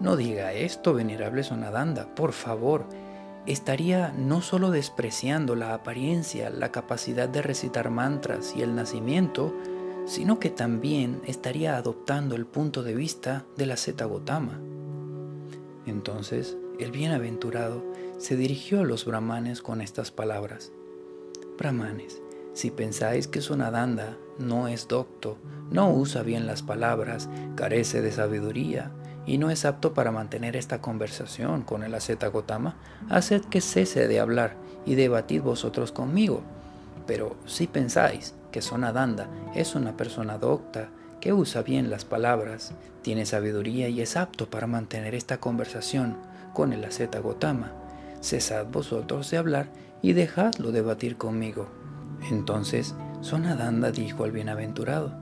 no 0.00 0.16
diga 0.16 0.52
esto, 0.52 0.94
venerable 0.94 1.42
Sonadanda, 1.42 2.14
por 2.14 2.32
favor, 2.32 2.86
estaría 3.46 4.12
no 4.16 4.42
solo 4.42 4.70
despreciando 4.70 5.56
la 5.56 5.74
apariencia, 5.74 6.50
la 6.50 6.70
capacidad 6.70 7.28
de 7.28 7.42
recitar 7.42 7.90
mantras 7.90 8.54
y 8.56 8.62
el 8.62 8.74
nacimiento, 8.76 9.54
sino 10.08 10.40
que 10.40 10.48
también 10.48 11.20
estaría 11.26 11.76
adoptando 11.76 12.34
el 12.34 12.46
punto 12.46 12.82
de 12.82 12.94
vista 12.94 13.44
de 13.58 13.66
la 13.66 13.76
Zeta 13.76 14.06
Gotama. 14.06 14.58
Entonces, 15.84 16.56
el 16.80 16.92
bienaventurado 16.92 17.84
se 18.16 18.34
dirigió 18.34 18.80
a 18.80 18.84
los 18.84 19.04
brahmanes 19.04 19.60
con 19.60 19.82
estas 19.82 20.10
palabras. 20.10 20.72
Brahmanes, 21.58 22.22
si 22.54 22.70
pensáis 22.70 23.28
que 23.28 23.42
Sonadanda 23.42 24.16
no 24.38 24.66
es 24.66 24.88
docto, 24.88 25.36
no 25.70 25.92
usa 25.92 26.22
bien 26.22 26.46
las 26.46 26.62
palabras, 26.62 27.28
carece 27.54 28.00
de 28.00 28.10
sabiduría 28.10 28.90
y 29.26 29.36
no 29.36 29.50
es 29.50 29.66
apto 29.66 29.92
para 29.92 30.10
mantener 30.10 30.56
esta 30.56 30.80
conversación 30.80 31.62
con 31.62 31.82
el 31.82 31.94
asceta 31.94 32.28
Gotama, 32.28 32.76
haced 33.10 33.42
que 33.42 33.60
cese 33.60 34.08
de 34.08 34.20
hablar 34.20 34.56
y 34.86 34.94
debatid 34.94 35.42
vosotros 35.42 35.92
conmigo. 35.92 36.40
Pero 37.06 37.36
si 37.44 37.66
pensáis 37.66 38.34
que 38.50 38.62
Sonadanda 38.62 39.28
es 39.54 39.74
una 39.74 39.96
persona 39.96 40.38
docta, 40.38 40.90
que 41.20 41.32
usa 41.32 41.62
bien 41.62 41.90
las 41.90 42.04
palabras, 42.04 42.72
tiene 43.02 43.26
sabiduría 43.26 43.88
y 43.88 44.00
es 44.00 44.16
apto 44.16 44.48
para 44.48 44.66
mantener 44.66 45.14
esta 45.14 45.38
conversación 45.38 46.16
con 46.54 46.72
el 46.72 46.84
asceta 46.84 47.20
Gotama, 47.20 47.72
cesad 48.20 48.66
vosotros 48.66 49.30
de 49.30 49.38
hablar 49.38 49.68
y 50.02 50.12
dejadlo 50.12 50.72
debatir 50.72 51.16
conmigo. 51.16 51.68
Entonces 52.30 52.94
Sonadanda 53.20 53.90
dijo 53.90 54.24
al 54.24 54.32
bienaventurado, 54.32 55.12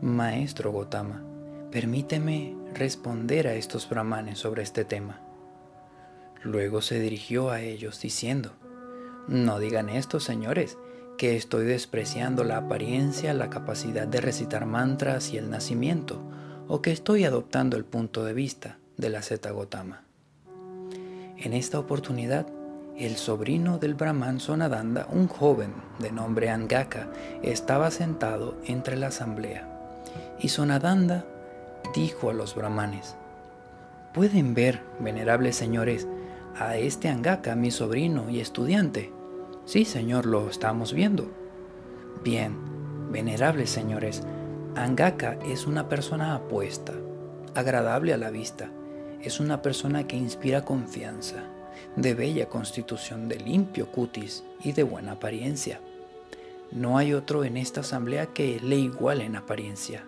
Maestro 0.00 0.72
Gotama, 0.72 1.22
permíteme 1.70 2.56
responder 2.74 3.46
a 3.46 3.54
estos 3.54 3.88
brahmanes 3.88 4.38
sobre 4.38 4.62
este 4.62 4.84
tema. 4.84 5.20
Luego 6.42 6.80
se 6.80 6.98
dirigió 6.98 7.50
a 7.50 7.60
ellos 7.60 8.00
diciendo, 8.00 8.52
No 9.28 9.58
digan 9.58 9.90
esto, 9.90 10.20
señores, 10.20 10.78
que 11.18 11.36
estoy 11.36 11.66
despreciando 11.66 12.44
la 12.44 12.56
apariencia, 12.56 13.34
la 13.34 13.50
capacidad 13.50 14.08
de 14.08 14.20
recitar 14.20 14.66
mantras 14.66 15.32
y 15.32 15.36
el 15.36 15.50
nacimiento, 15.50 16.20
o 16.68 16.82
que 16.82 16.92
estoy 16.92 17.24
adoptando 17.24 17.76
el 17.76 17.84
punto 17.84 18.24
de 18.24 18.32
vista 18.32 18.78
de 18.96 19.10
la 19.10 19.22
Zeta 19.22 19.50
Gotama. 19.50 20.02
En 21.36 21.52
esta 21.52 21.78
oportunidad, 21.78 22.46
el 22.96 23.16
sobrino 23.16 23.78
del 23.78 23.94
brahman 23.94 24.40
Sonadanda, 24.40 25.08
un 25.10 25.26
joven 25.26 25.72
de 25.98 26.12
nombre 26.12 26.50
Angaka, 26.50 27.08
estaba 27.42 27.90
sentado 27.90 28.58
entre 28.66 28.96
la 28.96 29.06
asamblea. 29.06 29.66
Y 30.38 30.50
Sonadanda 30.50 31.24
dijo 31.94 32.30
a 32.30 32.34
los 32.34 32.54
brahmanes, 32.54 33.16
Pueden 34.12 34.54
ver, 34.54 34.82
venerables 34.98 35.56
señores, 35.56 36.06
a 36.58 36.76
este 36.76 37.08
Angaka, 37.08 37.54
mi 37.56 37.70
sobrino 37.70 38.28
y 38.28 38.40
estudiante. 38.40 39.12
Sí, 39.70 39.84
señor, 39.84 40.26
lo 40.26 40.50
estamos 40.50 40.92
viendo. 40.92 41.30
Bien, 42.24 42.56
venerables 43.12 43.70
señores, 43.70 44.24
Angaka 44.74 45.38
es 45.46 45.64
una 45.68 45.88
persona 45.88 46.34
apuesta, 46.34 46.92
agradable 47.54 48.12
a 48.12 48.16
la 48.16 48.30
vista, 48.30 48.68
es 49.22 49.38
una 49.38 49.62
persona 49.62 50.08
que 50.08 50.16
inspira 50.16 50.64
confianza 50.64 51.44
de 51.94 52.14
bella 52.14 52.48
constitución, 52.48 53.28
de 53.28 53.36
limpio 53.36 53.92
cutis 53.92 54.42
y 54.64 54.72
de 54.72 54.82
buena 54.82 55.12
apariencia. 55.12 55.78
No 56.72 56.98
hay 56.98 57.14
otro 57.14 57.44
en 57.44 57.56
esta 57.56 57.82
asamblea 57.82 58.26
que 58.26 58.58
le 58.58 58.74
iguale 58.74 59.24
en 59.24 59.36
apariencia, 59.36 60.04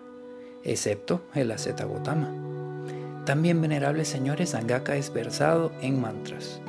excepto 0.65 1.21
el 1.33 1.49
asceta 1.51 1.85
Gotama. 1.85 2.33
También, 3.25 3.61
venerables 3.61 4.09
señores, 4.09 4.55
Angaka 4.55 4.97
es 4.97 5.13
versado 5.13 5.71
en 5.79 6.01
mantras. 6.01 6.59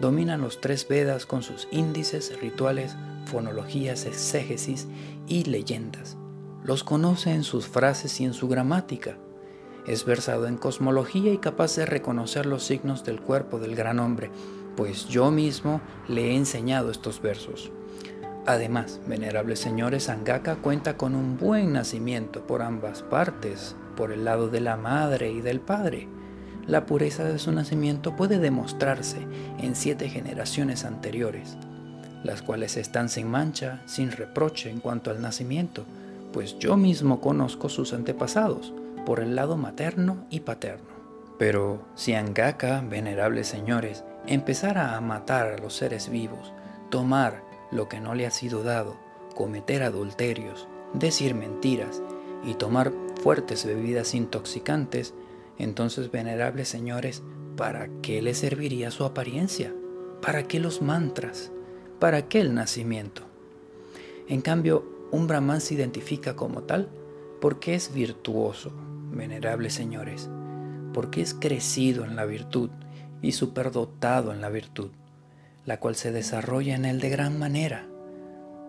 Domina 0.00 0.36
los 0.36 0.60
tres 0.60 0.86
Vedas 0.86 1.26
con 1.26 1.42
sus 1.42 1.68
índices, 1.70 2.38
rituales, 2.40 2.96
fonologías, 3.26 4.06
exégesis 4.06 4.86
y 5.26 5.44
leyendas. 5.44 6.16
Los 6.64 6.84
conoce 6.84 7.32
en 7.32 7.44
sus 7.44 7.66
frases 7.66 8.20
y 8.20 8.24
en 8.24 8.34
su 8.34 8.48
gramática 8.48 9.16
es 9.88 10.04
versado 10.04 10.46
en 10.46 10.58
cosmología 10.58 11.32
y 11.32 11.38
capaz 11.38 11.74
de 11.76 11.86
reconocer 11.86 12.44
los 12.44 12.62
signos 12.62 13.04
del 13.04 13.22
cuerpo 13.22 13.58
del 13.58 13.74
gran 13.74 13.98
hombre, 14.00 14.30
pues 14.76 15.08
yo 15.08 15.30
mismo 15.30 15.80
le 16.08 16.30
he 16.30 16.36
enseñado 16.36 16.90
estos 16.90 17.22
versos. 17.22 17.72
Además, 18.44 19.00
venerables 19.06 19.58
señores, 19.58 20.10
Angaka 20.10 20.56
cuenta 20.56 20.98
con 20.98 21.14
un 21.14 21.38
buen 21.38 21.72
nacimiento 21.72 22.46
por 22.46 22.60
ambas 22.60 23.02
partes, 23.02 23.76
por 23.96 24.12
el 24.12 24.26
lado 24.26 24.50
de 24.50 24.60
la 24.60 24.76
madre 24.76 25.32
y 25.32 25.40
del 25.40 25.60
padre. 25.60 26.06
La 26.68 26.84
pureza 26.84 27.24
de 27.24 27.38
su 27.38 27.50
nacimiento 27.50 28.14
puede 28.14 28.38
demostrarse 28.38 29.26
en 29.58 29.74
siete 29.74 30.10
generaciones 30.10 30.84
anteriores, 30.84 31.56
las 32.22 32.42
cuales 32.42 32.76
están 32.76 33.08
sin 33.08 33.26
mancha, 33.26 33.80
sin 33.86 34.12
reproche 34.12 34.68
en 34.68 34.80
cuanto 34.80 35.10
al 35.10 35.22
nacimiento, 35.22 35.84
pues 36.32 36.58
yo 36.58 36.76
mismo 36.76 37.22
conozco 37.22 37.70
sus 37.70 37.94
antepasados 37.94 38.74
por 39.06 39.20
el 39.20 39.34
lado 39.34 39.56
materno 39.56 40.26
y 40.28 40.40
paterno. 40.40 40.88
Pero 41.38 41.86
si 41.94 42.12
Angaka, 42.12 42.84
venerables 42.86 43.48
señores, 43.48 44.04
empezara 44.26 44.94
a 44.94 45.00
matar 45.00 45.46
a 45.46 45.58
los 45.58 45.74
seres 45.74 46.10
vivos, 46.10 46.52
tomar 46.90 47.42
lo 47.70 47.88
que 47.88 47.98
no 47.98 48.14
le 48.14 48.26
ha 48.26 48.30
sido 48.30 48.62
dado, 48.62 48.96
cometer 49.34 49.82
adulterios, 49.82 50.68
decir 50.92 51.34
mentiras 51.34 52.02
y 52.44 52.54
tomar 52.54 52.92
fuertes 53.22 53.64
bebidas 53.64 54.14
intoxicantes, 54.14 55.14
entonces, 55.58 56.10
venerables 56.10 56.68
señores, 56.68 57.22
¿para 57.56 57.88
qué 58.02 58.22
le 58.22 58.34
serviría 58.34 58.90
su 58.90 59.04
apariencia? 59.04 59.74
¿Para 60.22 60.44
qué 60.44 60.60
los 60.60 60.82
mantras? 60.82 61.52
¿Para 61.98 62.28
qué 62.28 62.40
el 62.40 62.54
nacimiento? 62.54 63.22
En 64.28 64.40
cambio, 64.40 64.84
un 65.10 65.26
brahman 65.26 65.60
se 65.60 65.74
identifica 65.74 66.36
como 66.36 66.62
tal 66.62 66.88
porque 67.40 67.74
es 67.74 67.92
virtuoso, 67.92 68.72
venerables 69.10 69.74
señores, 69.74 70.28
porque 70.92 71.22
es 71.22 71.34
crecido 71.34 72.04
en 72.04 72.14
la 72.14 72.24
virtud 72.24 72.70
y 73.22 73.32
superdotado 73.32 74.32
en 74.32 74.40
la 74.40 74.48
virtud, 74.48 74.90
la 75.64 75.80
cual 75.80 75.96
se 75.96 76.12
desarrolla 76.12 76.74
en 76.74 76.84
él 76.84 77.00
de 77.00 77.10
gran 77.10 77.38
manera, 77.38 77.88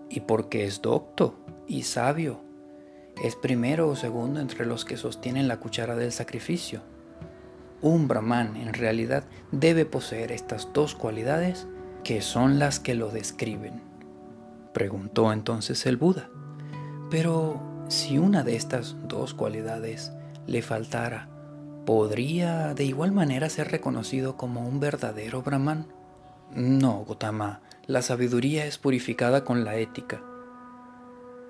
y 0.09 0.21
porque 0.21 0.65
es 0.65 0.81
docto 0.81 1.35
y 1.67 1.83
sabio, 1.83 2.41
es 3.23 3.35
primero 3.35 3.89
o 3.89 3.95
segundo 3.95 4.39
entre 4.39 4.65
los 4.65 4.85
que 4.85 4.97
sostienen 4.97 5.47
la 5.47 5.59
cuchara 5.59 5.95
del 5.95 6.11
sacrificio. 6.11 6.81
Un 7.81 8.07
brahman 8.07 8.55
en 8.55 8.73
realidad 8.73 9.25
debe 9.51 9.85
poseer 9.85 10.31
estas 10.31 10.71
dos 10.73 10.95
cualidades 10.95 11.67
que 12.03 12.21
son 12.21 12.59
las 12.59 12.79
que 12.79 12.95
lo 12.95 13.09
describen. 13.09 13.81
Preguntó 14.73 15.33
entonces 15.33 15.85
el 15.85 15.97
Buda. 15.97 16.29
Pero 17.09 17.61
si 17.87 18.17
una 18.17 18.43
de 18.43 18.55
estas 18.55 18.95
dos 19.07 19.33
cualidades 19.33 20.11
le 20.47 20.61
faltara, 20.61 21.29
¿podría 21.85 22.73
de 22.73 22.85
igual 22.85 23.11
manera 23.11 23.49
ser 23.49 23.71
reconocido 23.71 24.37
como 24.37 24.67
un 24.67 24.79
verdadero 24.79 25.41
brahman? 25.41 25.87
No, 26.53 27.03
Gotama, 27.05 27.61
la 27.85 28.01
sabiduría 28.01 28.65
es 28.65 28.77
purificada 28.77 29.43
con 29.43 29.65
la 29.65 29.75
ética 29.77 30.21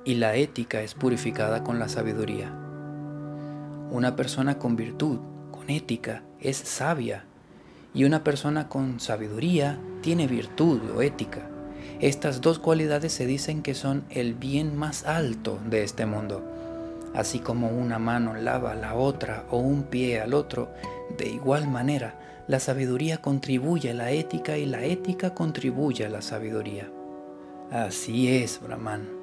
y 0.09 0.15
la 0.15 0.35
ética 0.35 0.81
es 0.81 0.95
purificada 0.95 1.63
con 1.63 1.77
la 1.77 1.87
sabiduría. 1.87 2.51
Una 3.91 4.15
persona 4.15 4.57
con 4.57 4.75
virtud, 4.75 5.19
con 5.51 5.69
ética, 5.69 6.23
es 6.39 6.57
sabia 6.57 7.25
y 7.93 8.05
una 8.05 8.23
persona 8.23 8.69
con 8.69 8.99
sabiduría 8.99 9.79
tiene 10.01 10.25
virtud 10.25 10.81
o 10.95 11.03
ética. 11.03 11.47
Estas 11.99 12.41
dos 12.41 12.57
cualidades 12.57 13.13
se 13.13 13.27
dicen 13.27 13.61
que 13.61 13.75
son 13.75 14.03
el 14.09 14.33
bien 14.33 14.75
más 14.75 15.05
alto 15.05 15.59
de 15.69 15.83
este 15.83 16.07
mundo. 16.07 16.43
Así 17.13 17.37
como 17.37 17.69
una 17.69 17.99
mano 17.99 18.33
lava 18.33 18.71
a 18.71 18.75
la 18.75 18.95
otra 18.95 19.45
o 19.51 19.59
un 19.59 19.83
pie 19.83 20.21
al 20.21 20.33
otro, 20.33 20.71
de 21.19 21.29
igual 21.29 21.67
manera, 21.67 22.15
la 22.47 22.59
sabiduría 22.59 23.19
contribuye 23.19 23.91
a 23.91 23.93
la 23.93 24.09
ética 24.09 24.57
y 24.57 24.65
la 24.65 24.83
ética 24.83 25.35
contribuye 25.35 26.03
a 26.03 26.09
la 26.09 26.23
sabiduría. 26.23 26.89
Así 27.69 28.27
es, 28.27 28.59
Brahman. 28.59 29.18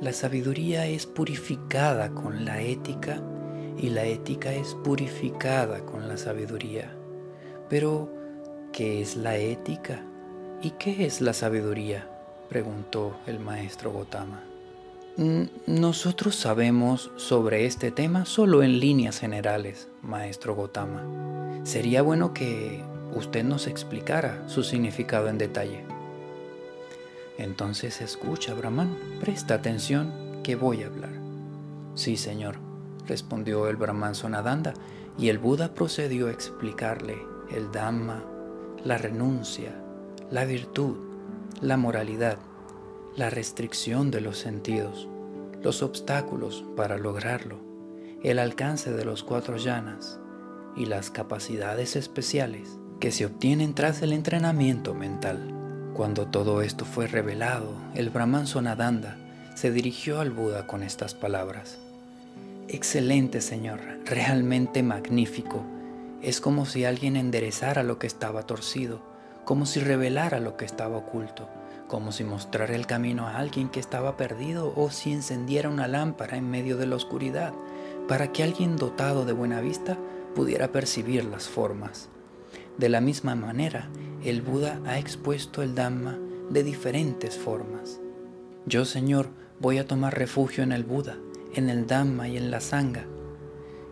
La 0.00 0.12
sabiduría 0.12 0.86
es 0.86 1.06
purificada 1.06 2.10
con 2.10 2.44
la 2.44 2.60
ética 2.60 3.22
y 3.78 3.88
la 3.88 4.04
ética 4.04 4.52
es 4.52 4.74
purificada 4.84 5.86
con 5.86 6.06
la 6.06 6.18
sabiduría. 6.18 6.94
Pero, 7.70 8.12
¿qué 8.74 9.00
es 9.00 9.16
la 9.16 9.38
ética? 9.38 10.04
¿Y 10.60 10.72
qué 10.72 11.06
es 11.06 11.22
la 11.22 11.32
sabiduría? 11.32 12.10
preguntó 12.50 13.16
el 13.26 13.40
maestro 13.40 13.90
Gotama. 13.90 14.44
Nosotros 15.66 16.36
sabemos 16.36 17.10
sobre 17.16 17.64
este 17.64 17.90
tema 17.90 18.26
solo 18.26 18.62
en 18.62 18.80
líneas 18.80 19.18
generales, 19.18 19.88
maestro 20.02 20.54
Gotama. 20.54 21.62
Sería 21.64 22.02
bueno 22.02 22.34
que 22.34 22.84
usted 23.14 23.44
nos 23.44 23.66
explicara 23.66 24.46
su 24.46 24.62
significado 24.62 25.28
en 25.28 25.38
detalle. 25.38 25.95
Entonces 27.38 28.00
escucha, 28.00 28.54
Brahman, 28.54 28.96
presta 29.20 29.54
atención 29.54 30.40
que 30.42 30.56
voy 30.56 30.82
a 30.82 30.86
hablar. 30.86 31.12
Sí, 31.94 32.16
señor, 32.16 32.56
respondió 33.06 33.68
el 33.68 33.76
Brahman 33.76 34.14
Sonadanda, 34.14 34.74
y 35.18 35.28
el 35.28 35.38
Buda 35.38 35.72
procedió 35.72 36.28
a 36.28 36.30
explicarle 36.30 37.16
el 37.50 37.70
Dhamma, 37.72 38.22
la 38.84 38.98
renuncia, 38.98 39.74
la 40.30 40.44
virtud, 40.44 40.96
la 41.60 41.76
moralidad, 41.76 42.38
la 43.16 43.30
restricción 43.30 44.10
de 44.10 44.20
los 44.20 44.38
sentidos, 44.38 45.08
los 45.62 45.82
obstáculos 45.82 46.64
para 46.76 46.98
lograrlo, 46.98 47.58
el 48.22 48.38
alcance 48.38 48.92
de 48.92 49.04
los 49.04 49.24
cuatro 49.24 49.56
llanas 49.56 50.20
y 50.76 50.84
las 50.86 51.10
capacidades 51.10 51.96
especiales 51.96 52.78
que 53.00 53.10
se 53.10 53.24
obtienen 53.24 53.74
tras 53.74 54.02
el 54.02 54.12
entrenamiento 54.12 54.94
mental. 54.94 55.55
Cuando 55.96 56.26
todo 56.26 56.60
esto 56.60 56.84
fue 56.84 57.06
revelado, 57.06 57.72
el 57.94 58.10
Brahman 58.10 58.46
Sonadanda 58.46 59.16
se 59.54 59.70
dirigió 59.70 60.20
al 60.20 60.30
Buda 60.30 60.66
con 60.66 60.82
estas 60.82 61.14
palabras. 61.14 61.78
Excelente 62.68 63.40
Señor, 63.40 63.80
realmente 64.04 64.82
magnífico. 64.82 65.64
Es 66.20 66.42
como 66.42 66.66
si 66.66 66.84
alguien 66.84 67.16
enderezara 67.16 67.82
lo 67.82 67.98
que 67.98 68.06
estaba 68.06 68.42
torcido, 68.42 69.00
como 69.46 69.64
si 69.64 69.80
revelara 69.80 70.38
lo 70.38 70.58
que 70.58 70.66
estaba 70.66 70.98
oculto 70.98 71.48
como 71.88 72.10
si 72.10 72.24
mostrara 72.24 72.74
el 72.74 72.84
camino 72.84 73.28
a 73.28 73.36
alguien 73.36 73.68
que 73.68 73.78
estaba 73.78 74.16
perdido 74.16 74.72
o 74.74 74.90
si 74.90 75.12
encendiera 75.12 75.68
una 75.68 75.86
lámpara 75.86 76.36
en 76.36 76.50
medio 76.50 76.76
de 76.76 76.84
la 76.84 76.96
oscuridad, 76.96 77.54
para 78.08 78.32
que 78.32 78.42
alguien 78.42 78.74
dotado 78.74 79.24
de 79.24 79.32
buena 79.32 79.60
vista 79.60 79.96
pudiera 80.34 80.72
percibir 80.72 81.24
las 81.24 81.48
formas. 81.48 82.08
De 82.78 82.88
la 82.88 83.00
misma 83.00 83.34
manera, 83.34 83.88
el 84.24 84.42
Buda 84.42 84.80
ha 84.86 84.98
expuesto 84.98 85.62
el 85.62 85.74
Dhamma 85.74 86.18
de 86.50 86.62
diferentes 86.62 87.36
formas. 87.36 88.00
Yo, 88.66 88.84
Señor, 88.84 89.28
voy 89.60 89.78
a 89.78 89.86
tomar 89.86 90.18
refugio 90.18 90.62
en 90.62 90.72
el 90.72 90.84
Buda, 90.84 91.16
en 91.54 91.70
el 91.70 91.86
Dhamma 91.86 92.28
y 92.28 92.36
en 92.36 92.50
la 92.50 92.60
Sangha. 92.60 93.06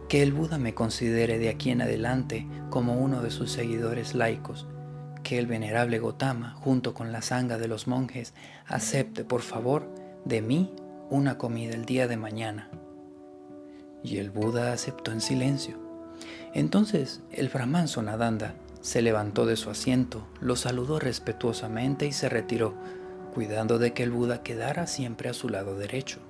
Que 0.09 0.23
el 0.23 0.33
Buda 0.33 0.59
me 0.59 0.75
considere 0.75 1.39
de 1.39 1.49
aquí 1.49 1.71
en 1.71 1.83
adelante 1.83 2.47
como 2.71 3.01
uno 3.01 3.23
de 3.23 3.31
sus 3.31 3.51
seguidores 3.51 4.15
laicos 4.15 4.67
que 5.25 5.39
el 5.39 5.47
venerable 5.49 5.99
Gotama, 5.99 6.55
junto 6.61 6.95
con 6.95 7.11
la 7.11 7.23
sanga 7.23 7.59
de 7.59 7.67
los 7.67 7.89
monjes, 7.89 8.35
acepte 8.67 9.25
por 9.25 9.41
favor 9.41 9.89
de 10.25 10.41
mí 10.43 10.73
una 11.11 11.39
comida 11.39 11.75
el 11.75 11.87
día 11.87 12.07
de 12.07 12.17
mañana. 12.17 12.71
Y 14.05 14.19
el 14.19 14.31
Buda 14.31 14.73
aceptó 14.73 15.11
en 15.11 15.21
silencio. 15.21 15.79
Entonces 16.53 17.23
el 17.33 17.49
brahman 17.49 17.89
Sonadanda 17.89 18.55
se 18.85 19.01
levantó 19.01 19.47
de 19.47 19.57
su 19.57 19.71
asiento, 19.71 20.27
lo 20.41 20.57
saludó 20.57 20.99
respetuosamente 20.99 22.07
y 22.07 22.13
se 22.13 22.29
retiró, 22.29 22.75
cuidando 23.33 23.79
de 23.79 23.95
que 23.95 24.03
el 24.03 24.11
Buda 24.11 24.43
quedara 24.43 24.87
siempre 24.87 25.29
a 25.29 25.35
su 25.35 25.49
lado 25.49 25.77
derecho. 25.77 26.21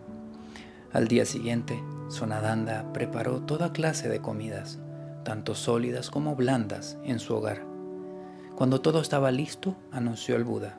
Al 0.93 1.09
día 1.09 1.27
siguiente, 1.27 1.83
Sonadanda 2.09 2.93
preparó 2.93 3.41
toda 3.41 3.73
clase 3.73 4.09
de 4.09 4.21
comidas, 4.21 4.79
tanto 5.25 5.55
sólidas 5.55 6.11
como 6.11 6.37
blandas, 6.37 6.97
en 7.05 7.19
su 7.19 7.35
hogar 7.35 7.75
cuando 8.55 8.81
todo 8.81 9.01
estaba 9.01 9.33
listo, 9.33 9.75
anunció 9.91 10.37
el 10.37 10.45
Buda. 10.45 10.79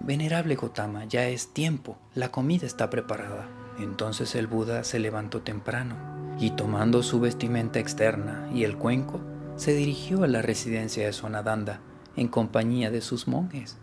Venerable 0.00 0.56
Gotama, 0.56 1.04
ya 1.04 1.28
es 1.28 1.52
tiempo, 1.52 1.98
la 2.16 2.32
comida 2.32 2.66
está 2.66 2.90
preparada. 2.90 3.46
Entonces 3.78 4.34
el 4.34 4.48
Buda 4.48 4.82
se 4.82 4.98
levantó 4.98 5.42
temprano 5.42 5.94
y 6.40 6.50
tomando 6.50 7.04
su 7.04 7.20
vestimenta 7.20 7.78
externa 7.78 8.48
y 8.52 8.64
el 8.64 8.76
cuenco, 8.76 9.20
se 9.56 9.74
dirigió 9.74 10.22
a 10.22 10.28
la 10.28 10.42
residencia 10.42 11.06
de 11.06 11.12
Sonadanda 11.12 11.80
en 12.16 12.28
compañía 12.28 12.90
de 12.90 13.00
sus 13.00 13.26
monjes. 13.26 13.76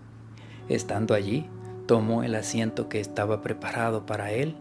Estando 0.70 1.14
allí, 1.14 1.48
tomó 1.88 2.24
el 2.24 2.36
asiento 2.36 2.90
que 2.90 3.00
estaba 3.00 3.42
preparado 3.42 4.06
para 4.06 4.32
él, 4.32 4.56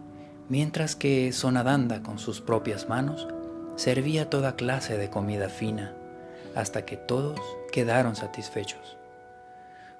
mientras 0.48 0.96
que 0.96 1.33
Sonadanda 1.33 2.03
con 2.03 2.18
sus 2.18 2.40
propias 2.40 2.88
manos 2.88 3.29
servía 3.77 4.29
toda 4.29 4.57
clase 4.57 4.98
de 4.98 5.11
comida 5.11 5.48
fina 5.48 5.94
hasta 6.55 6.85
que 6.85 6.96
todos 6.96 7.40
quedaron 7.72 8.16
satisfechos. 8.16 8.98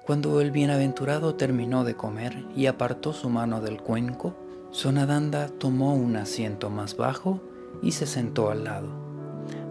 Cuando 0.05 0.41
el 0.41 0.51
bienaventurado 0.51 1.35
terminó 1.35 1.83
de 1.83 1.95
comer 1.95 2.45
y 2.55 2.67
apartó 2.67 3.13
su 3.13 3.29
mano 3.29 3.61
del 3.61 3.81
cuenco, 3.81 4.35
Sonadanda 4.71 5.47
tomó 5.47 5.95
un 5.95 6.15
asiento 6.17 6.69
más 6.69 6.97
bajo 6.97 7.41
y 7.81 7.93
se 7.93 8.05
sentó 8.05 8.51
al 8.51 8.65
lado. 8.65 9.02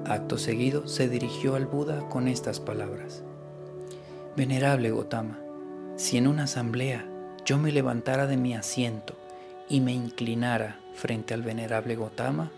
Acto 0.06 0.38
seguido 0.38 0.88
se 0.88 1.08
dirigió 1.08 1.54
al 1.54 1.66
Buda 1.66 2.08
con 2.08 2.28
estas 2.28 2.60
palabras. 2.60 3.22
Venerable 4.36 4.90
Gotama, 4.90 5.38
si 5.96 6.16
en 6.16 6.26
una 6.26 6.44
asamblea 6.44 7.08
yo 7.44 7.58
me 7.58 7.72
levantara 7.72 8.26
de 8.26 8.36
mi 8.36 8.54
asiento 8.54 9.14
y 9.68 9.80
me 9.80 9.92
inclinara 9.92 10.80
frente 10.94 11.34
al 11.34 11.42
venerable 11.42 11.96
Gotama, 11.96 12.50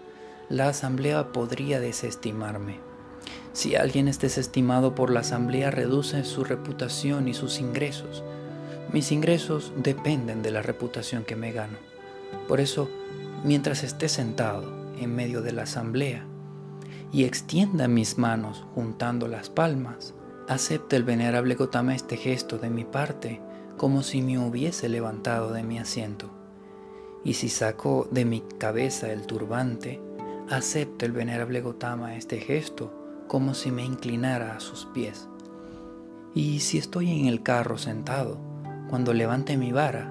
la 0.48 0.68
asamblea 0.68 1.32
podría 1.32 1.80
desestimarme 1.80 2.80
si 3.54 3.76
alguien 3.76 4.08
es 4.08 4.18
desestimado 4.18 4.96
por 4.96 5.12
la 5.12 5.20
asamblea, 5.20 5.70
reduce 5.70 6.24
su 6.24 6.42
reputación 6.42 7.28
y 7.28 7.34
sus 7.34 7.60
ingresos. 7.60 8.24
Mis 8.92 9.12
ingresos 9.12 9.72
dependen 9.76 10.42
de 10.42 10.50
la 10.50 10.60
reputación 10.60 11.22
que 11.22 11.36
me 11.36 11.52
gano. 11.52 11.78
Por 12.48 12.58
eso, 12.58 12.90
mientras 13.44 13.84
esté 13.84 14.08
sentado 14.08 14.74
en 14.98 15.14
medio 15.14 15.40
de 15.40 15.52
la 15.52 15.62
asamblea 15.62 16.26
y 17.14 17.22
extienda 17.22 17.86
mis 17.86 18.18
manos 18.18 18.66
juntando 18.74 19.28
las 19.28 19.48
palmas, 19.48 20.14
acepte 20.48 20.96
el 20.96 21.04
venerable 21.04 21.54
Gotama 21.54 21.94
este 21.94 22.16
gesto 22.16 22.58
de 22.58 22.70
mi 22.70 22.84
parte 22.84 23.40
como 23.76 24.02
si 24.02 24.20
me 24.20 24.36
hubiese 24.36 24.88
levantado 24.88 25.52
de 25.52 25.62
mi 25.62 25.78
asiento. 25.78 26.28
Y 27.22 27.34
si 27.34 27.50
saco 27.50 28.08
de 28.10 28.24
mi 28.24 28.42
cabeza 28.58 29.12
el 29.12 29.26
turbante, 29.26 30.00
acepte 30.50 31.06
el 31.06 31.12
venerable 31.12 31.60
Gotama 31.60 32.16
este 32.16 32.40
gesto 32.40 32.92
como 33.28 33.54
si 33.54 33.70
me 33.70 33.84
inclinara 33.84 34.56
a 34.56 34.60
sus 34.60 34.86
pies. 34.86 35.28
Y 36.34 36.58
si 36.58 36.78
estoy 36.78 37.20
en 37.20 37.26
el 37.26 37.44
carro 37.44 37.78
sentado, 37.78 38.38
cuando 38.90 39.14
levante 39.14 39.56
mi 39.56 39.70
vara, 39.70 40.10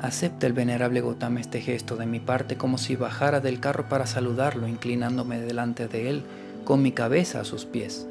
acepte 0.00 0.48
el 0.48 0.52
venerable 0.52 1.00
Gotama 1.00 1.38
este 1.38 1.60
gesto 1.60 1.94
de 1.94 2.06
mi 2.06 2.18
parte 2.18 2.56
como 2.56 2.76
si 2.76 2.96
bajara 2.96 3.38
del 3.38 3.60
carro 3.60 3.88
para 3.88 4.06
saludarlo, 4.06 4.66
inclinándome 4.66 5.40
delante 5.40 5.86
de 5.86 6.10
él 6.10 6.24
con 6.64 6.82
mi 6.82 6.92
cabeza 6.92 7.40
a 7.40 7.44
sus 7.44 7.64
pies. 7.64 8.06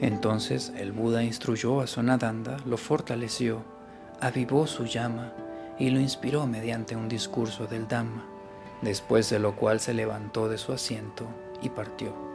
Entonces 0.00 0.72
el 0.76 0.92
Buda 0.92 1.22
instruyó 1.22 1.80
a 1.80 1.86
Sonadanda, 1.86 2.56
lo 2.66 2.76
fortaleció, 2.76 3.62
avivó 4.20 4.66
su 4.66 4.84
llama 4.84 5.32
y 5.78 5.90
lo 5.90 6.00
inspiró 6.00 6.46
mediante 6.46 6.96
un 6.96 7.08
discurso 7.08 7.66
del 7.66 7.88
Dhamma, 7.88 8.24
después 8.82 9.30
de 9.30 9.38
lo 9.38 9.56
cual 9.56 9.80
se 9.80 9.94
levantó 9.94 10.48
de 10.48 10.58
su 10.58 10.72
asiento 10.72 11.26
y 11.62 11.68
partió. 11.68 12.31